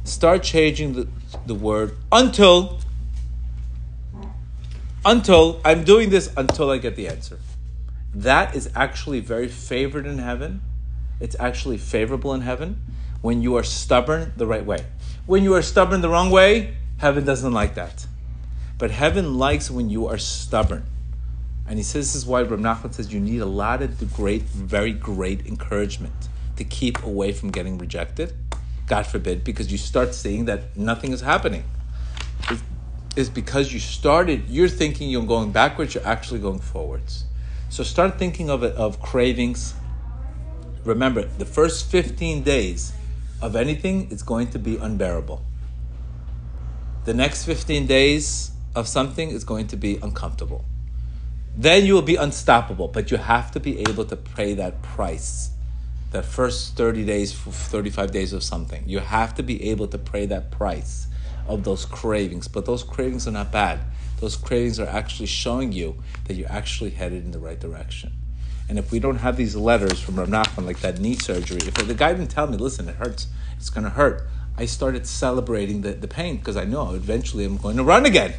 Start 0.04 0.44
changing 0.44 0.94
the, 0.94 1.08
the 1.46 1.56
word 1.56 1.96
until 2.12 2.80
until 5.06 5.60
I'm 5.66 5.84
doing 5.84 6.10
this 6.10 6.32
until 6.38 6.70
I 6.70 6.78
get 6.78 6.96
the 6.96 7.08
answer. 7.08 7.40
That 8.16 8.56
is 8.56 8.70
actually 8.76 9.20
very 9.20 9.48
favored 9.48 10.06
in 10.06 10.18
heaven. 10.18 10.62
It's 11.20 11.36
actually 11.40 11.78
favorable 11.78 12.34
in 12.34 12.42
heaven 12.42 12.82
when 13.22 13.42
you 13.42 13.56
are 13.56 13.64
stubborn 13.64 14.34
the 14.38 14.46
right 14.46 14.66
way. 14.66 14.86
When 15.26 15.44
you 15.44 15.56
are 15.56 15.62
stubborn 15.62 16.02
the 16.02 16.10
wrong 16.10 16.30
way, 16.30 16.76
heaven 16.98 17.26
doesn't 17.26 17.52
like 17.52 17.76
that. 17.76 18.06
But 18.78 18.92
heaven 18.92 19.38
likes 19.38 19.70
when 19.72 19.90
you 19.90 20.08
are 20.08 20.18
stubborn. 20.18 20.86
And 21.68 21.78
he 21.78 21.84
says 21.84 22.14
this 22.14 22.16
is 22.16 22.26
why 22.26 22.42
Rav 22.42 22.60
Nachman 22.60 22.94
says 22.94 23.14
you 23.14 23.20
need 23.20 23.40
a 23.40 23.46
lot 23.46 23.82
of 23.82 24.00
the 24.00 24.06
great, 24.06 24.44
very 24.44 24.92
great 24.92 25.46
encouragement 25.46 26.28
to 26.56 26.64
keep 26.64 27.04
away 27.04 27.32
from 27.32 27.52
getting 27.52 27.78
rejected. 27.78 28.34
God 28.88 29.08
forbid, 29.08 29.44
because 29.44 29.72
you 29.72 29.78
start 29.78 30.14
seeing 30.14 30.46
that 30.46 30.76
nothing 30.76 31.14
is 31.14 31.22
happening. 31.22 31.64
Is 33.16 33.30
because 33.30 33.72
you 33.72 33.80
started, 33.80 34.50
you're 34.50 34.68
thinking 34.68 35.10
you're 35.10 35.26
going 35.26 35.52
backwards, 35.52 35.94
you're 35.94 36.06
actually 36.06 36.40
going 36.40 36.60
forwards. 36.60 37.26
So 37.70 37.84
start 37.84 38.20
thinking 38.20 38.50
of 38.50 38.64
it 38.64 38.76
of 38.76 39.00
cravings. 39.02 39.74
Remember, 40.84 41.24
the 41.24 41.46
first 41.46 41.90
15 41.90 42.44
days 42.44 42.92
of 43.42 43.56
anything 43.56 44.10
is 44.12 44.24
going 44.24 44.50
to 44.52 44.60
be 44.60 44.78
unbearable. 44.78 45.44
The 47.06 47.14
next 47.14 47.46
15 47.46 47.86
days 47.86 48.52
of 48.76 48.88
something 48.88 49.30
is 49.30 49.44
going 49.44 49.68
to 49.68 49.78
be 49.78 49.98
uncomfortable. 50.02 50.66
Then 51.56 51.86
you 51.86 51.94
will 51.94 52.02
be 52.02 52.16
unstoppable, 52.16 52.88
but 52.88 53.12
you 53.12 53.18
have 53.18 53.52
to 53.52 53.60
be 53.60 53.80
able 53.82 54.06
to 54.06 54.16
pay 54.16 54.56
that 54.56 54.82
price. 54.82 55.52
The 56.14 56.24
first 56.24 56.78
30 56.78 57.06
days, 57.06 57.34
35 57.34 58.12
days 58.12 58.34
of 58.34 58.44
something. 58.44 58.84
You 58.88 59.00
have 59.00 59.36
to 59.36 59.44
be 59.44 59.70
able 59.70 59.88
to 59.88 59.98
pay 59.98 60.26
that 60.28 60.52
price 60.52 61.08
of 61.48 61.64
those 61.64 61.86
cravings. 61.86 62.48
But 62.48 62.66
those 62.66 62.84
cravings 62.84 63.28
are 63.28 63.32
not 63.32 63.52
bad. 63.52 63.80
Those 64.20 64.38
cravings 64.38 64.80
are 64.80 64.88
actually 64.88 65.26
showing 65.26 65.72
you 65.72 66.02
that 66.26 66.36
you're 66.36 66.52
actually 66.52 66.92
headed 66.92 67.26
in 67.26 67.32
the 67.32 67.40
right 67.40 67.60
direction. 67.60 68.14
And 68.70 68.80
if 68.80 68.92
we 68.92 69.00
don't 69.00 69.18
have 69.18 69.36
these 69.36 69.56
letters 69.56 70.00
from 70.00 70.16
Rav 70.18 70.30
Nachman, 70.30 70.66
like 70.66 70.80
that 70.80 71.00
knee 71.00 71.16
surgery, 71.16 71.60
if 71.66 71.74
the 71.74 71.94
guy 71.94 72.14
didn't 72.14 72.32
tell 72.32 72.48
me, 72.48 72.58
listen, 72.58 72.88
it 72.88 72.96
hurts, 72.96 73.28
it's 73.58 73.70
going 73.70 73.84
to 73.84 73.90
hurt, 73.90 74.26
I 74.58 74.66
started 74.66 75.06
celebrating 75.06 75.82
the, 75.82 75.94
the 75.94 76.08
pain 76.08 76.38
because 76.38 76.56
I 76.56 76.64
know 76.64 76.94
eventually 76.94 77.44
I'm 77.44 77.58
going 77.58 77.78
to 77.78 77.84
run 77.84 78.06
again. 78.06 78.34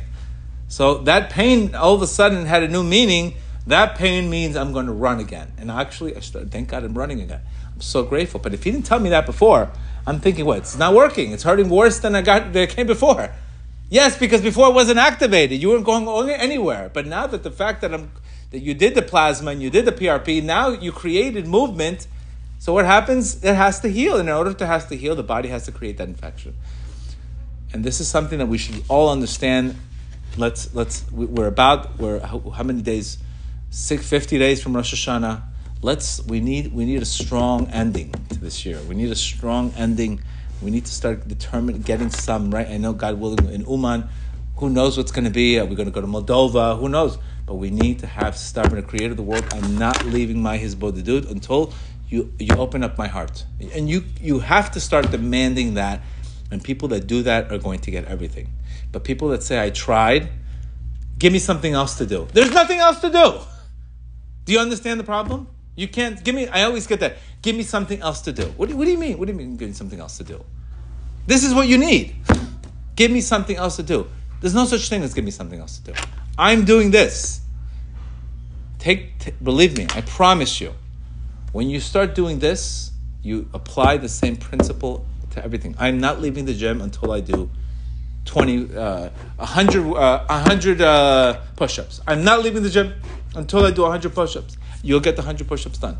So 0.68 0.98
that 0.98 1.28
pain 1.30 1.74
all 1.74 1.94
of 1.94 2.02
a 2.02 2.06
sudden 2.06 2.46
had 2.46 2.62
a 2.62 2.68
new 2.68 2.82
meaning. 2.82 3.34
That 3.66 3.96
pain 3.96 4.30
means 4.30 4.56
I'm 4.56 4.72
going 4.72 4.86
to 4.86 4.92
run 4.92 5.20
again. 5.20 5.52
And 5.58 5.70
actually, 5.70 6.16
I 6.16 6.20
started, 6.20 6.50
thank 6.50 6.68
God 6.68 6.84
I'm 6.84 6.96
running 6.96 7.20
again. 7.20 7.40
I'm 7.74 7.80
so 7.80 8.02
grateful. 8.02 8.40
But 8.40 8.54
if 8.54 8.64
he 8.64 8.70
didn't 8.70 8.86
tell 8.86 9.00
me 9.00 9.10
that 9.10 9.26
before, 9.26 9.70
I'm 10.06 10.20
thinking, 10.20 10.44
what? 10.44 10.58
It's 10.58 10.76
not 10.76 10.94
working. 10.94 11.32
It's 11.32 11.42
hurting 11.42 11.70
worse 11.70 11.98
than 11.98 12.14
I 12.14 12.22
got 12.22 12.52
that 12.52 12.70
came 12.70 12.86
before. 12.86 13.30
Yes, 13.90 14.18
because 14.18 14.40
before 14.40 14.68
it 14.68 14.74
wasn't 14.74 14.98
activated. 14.98 15.60
You 15.60 15.70
weren't 15.70 15.84
going 15.84 16.30
anywhere. 16.30 16.90
But 16.92 17.06
now 17.06 17.26
that 17.26 17.42
the 17.42 17.50
fact 17.50 17.80
that 17.82 17.94
I'm 17.94 18.10
that 18.50 18.60
you 18.60 18.72
did 18.72 18.94
the 18.94 19.02
plasma 19.02 19.50
and 19.50 19.60
you 19.60 19.68
did 19.68 19.84
the 19.84 19.92
PRP, 19.92 20.42
now 20.42 20.68
you 20.68 20.92
created 20.92 21.46
movement. 21.46 22.06
So 22.60 22.72
what 22.72 22.84
happens? 22.84 23.42
It 23.42 23.54
has 23.54 23.80
to 23.80 23.88
heal. 23.88 24.16
In 24.16 24.28
order 24.28 24.52
to 24.52 24.66
has 24.66 24.86
to 24.86 24.96
heal, 24.96 25.16
the 25.16 25.24
body 25.24 25.48
has 25.48 25.64
to 25.66 25.72
create 25.72 25.96
that 25.98 26.08
infection. 26.08 26.54
And 27.72 27.84
this 27.84 28.00
is 28.00 28.08
something 28.08 28.38
that 28.38 28.46
we 28.46 28.58
should 28.58 28.84
all 28.88 29.10
understand. 29.10 29.76
Let's 30.36 30.72
let's 30.74 31.10
we're 31.10 31.48
about 31.48 31.98
we're 31.98 32.20
how, 32.20 32.38
how 32.50 32.62
many 32.62 32.82
days? 32.82 33.18
Six, 33.70 34.08
50 34.08 34.38
days 34.38 34.62
from 34.62 34.76
Rosh 34.76 34.94
Hashanah. 34.94 35.42
Let's 35.84 36.24
we 36.24 36.40
need 36.40 36.72
we 36.72 36.86
need 36.86 37.02
a 37.02 37.04
strong 37.04 37.66
ending 37.66 38.10
to 38.30 38.40
this 38.40 38.64
year. 38.64 38.80
We 38.88 38.94
need 38.94 39.10
a 39.10 39.14
strong 39.14 39.70
ending. 39.76 40.22
We 40.62 40.70
need 40.70 40.86
to 40.86 40.90
start 40.90 41.28
determining 41.28 41.82
getting 41.82 42.08
some 42.08 42.50
right. 42.50 42.66
I 42.66 42.78
know 42.78 42.94
God 42.94 43.20
willing 43.20 43.52
in 43.52 43.66
Uman, 43.68 44.08
who 44.56 44.70
knows 44.70 44.96
what's 44.96 45.12
going 45.12 45.26
to 45.26 45.30
be? 45.30 45.58
Are 45.58 45.66
we 45.66 45.76
going 45.76 45.84
to 45.84 45.92
go 45.92 46.00
to 46.00 46.06
Moldova? 46.06 46.78
Who 46.78 46.88
knows? 46.88 47.18
But 47.44 47.56
we 47.56 47.68
need 47.68 47.98
to 47.98 48.06
have 48.06 48.34
stubborn. 48.34 48.76
The 48.76 48.82
Creator 48.82 49.10
of 49.10 49.18
the 49.18 49.22
world. 49.22 49.44
I'm 49.52 49.76
not 49.76 50.06
leaving 50.06 50.40
my 50.40 50.56
Hizbodedut 50.56 51.30
until 51.30 51.74
you 52.08 52.32
you 52.38 52.56
open 52.56 52.82
up 52.82 52.96
my 52.96 53.06
heart, 53.06 53.44
and 53.74 53.86
you 53.86 54.04
you 54.22 54.38
have 54.38 54.70
to 54.70 54.80
start 54.80 55.10
demanding 55.10 55.74
that. 55.74 56.00
And 56.50 56.64
people 56.64 56.88
that 56.88 57.06
do 57.06 57.22
that 57.24 57.52
are 57.52 57.58
going 57.58 57.80
to 57.80 57.90
get 57.90 58.06
everything. 58.06 58.48
But 58.90 59.04
people 59.04 59.28
that 59.28 59.42
say 59.42 59.62
I 59.62 59.68
tried, 59.68 60.30
give 61.18 61.30
me 61.30 61.38
something 61.38 61.74
else 61.74 61.98
to 61.98 62.06
do. 62.06 62.26
There's 62.32 62.52
nothing 62.52 62.78
else 62.78 63.02
to 63.02 63.10
do. 63.10 63.40
Do 64.46 64.54
you 64.54 64.60
understand 64.60 64.98
the 64.98 65.04
problem? 65.04 65.48
You 65.76 65.88
can't 65.88 66.22
give 66.22 66.34
me. 66.34 66.46
I 66.48 66.62
always 66.62 66.86
get 66.86 67.00
that. 67.00 67.16
Give 67.42 67.56
me 67.56 67.62
something 67.62 68.00
else 68.00 68.20
to 68.22 68.32
do. 68.32 68.44
What 68.56 68.68
do, 68.68 68.76
what 68.76 68.84
do 68.84 68.90
you 68.90 68.98
mean? 68.98 69.18
What 69.18 69.26
do 69.26 69.32
you 69.32 69.38
mean? 69.38 69.56
Give 69.56 69.68
me 69.68 69.74
something 69.74 69.98
else 70.00 70.18
to 70.18 70.24
do. 70.24 70.44
This 71.26 71.44
is 71.44 71.54
what 71.54 71.68
you 71.68 71.78
need. 71.78 72.14
Give 72.96 73.10
me 73.10 73.20
something 73.20 73.56
else 73.56 73.76
to 73.76 73.82
do. 73.82 74.06
There's 74.40 74.54
no 74.54 74.66
such 74.66 74.88
thing 74.88 75.02
as 75.02 75.14
give 75.14 75.24
me 75.24 75.30
something 75.30 75.58
else 75.58 75.78
to 75.78 75.92
do. 75.92 76.00
I'm 76.38 76.64
doing 76.64 76.90
this. 76.90 77.40
Take, 78.78 79.18
t- 79.18 79.32
believe 79.42 79.76
me, 79.78 79.86
I 79.94 80.02
promise 80.02 80.60
you, 80.60 80.74
when 81.52 81.70
you 81.70 81.80
start 81.80 82.14
doing 82.14 82.40
this, 82.40 82.90
you 83.22 83.48
apply 83.54 83.96
the 83.96 84.08
same 84.08 84.36
principle 84.36 85.06
to 85.30 85.42
everything. 85.42 85.74
I'm 85.78 85.98
not 85.98 86.20
leaving 86.20 86.44
the 86.44 86.52
gym 86.52 86.82
until 86.82 87.12
I 87.12 87.20
do 87.20 87.48
20, 88.26 88.76
uh, 88.76 89.08
100, 89.36 89.96
uh, 89.96 90.24
100 90.26 90.80
uh, 90.80 91.40
push 91.56 91.78
ups. 91.78 92.00
I'm 92.06 92.22
not 92.22 92.42
leaving 92.42 92.62
the 92.62 92.70
gym 92.70 92.92
until 93.34 93.64
I 93.64 93.70
do 93.70 93.82
100 93.82 94.14
push 94.14 94.36
ups 94.36 94.56
you'll 94.84 95.00
get 95.00 95.16
the 95.16 95.22
100 95.22 95.48
push-ups 95.48 95.78
done. 95.78 95.96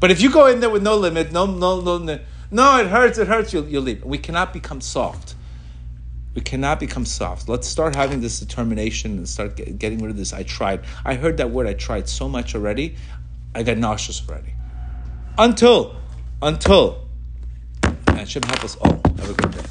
But 0.00 0.10
if 0.10 0.20
you 0.20 0.30
go 0.30 0.46
in 0.46 0.60
there 0.60 0.70
with 0.70 0.82
no 0.82 0.96
limit, 0.96 1.32
no, 1.32 1.46
no, 1.46 1.80
no, 1.80 1.98
no, 1.98 2.18
no 2.50 2.78
it 2.78 2.86
hurts, 2.86 3.18
it 3.18 3.28
hurts, 3.28 3.52
you'll, 3.52 3.66
you'll 3.66 3.82
leave. 3.82 4.04
We 4.04 4.18
cannot 4.18 4.52
become 4.52 4.80
soft. 4.80 5.34
We 6.34 6.40
cannot 6.40 6.80
become 6.80 7.04
soft. 7.04 7.48
Let's 7.48 7.68
start 7.68 7.94
having 7.94 8.20
this 8.20 8.40
determination 8.40 9.18
and 9.18 9.28
start 9.28 9.56
get, 9.56 9.78
getting 9.78 9.98
rid 9.98 10.10
of 10.10 10.16
this. 10.16 10.32
I 10.32 10.44
tried. 10.44 10.80
I 11.04 11.14
heard 11.14 11.36
that 11.36 11.50
word 11.50 11.66
I 11.66 11.74
tried 11.74 12.08
so 12.08 12.28
much 12.28 12.54
already, 12.54 12.96
I 13.54 13.62
got 13.62 13.78
nauseous 13.78 14.26
already. 14.28 14.54
Until, 15.36 15.96
until, 16.40 17.06
Hashem 18.08 18.42
help 18.42 18.64
us 18.64 18.76
all. 18.76 19.00
Have 19.18 19.30
a 19.30 19.34
good 19.34 19.52
day. 19.52 19.62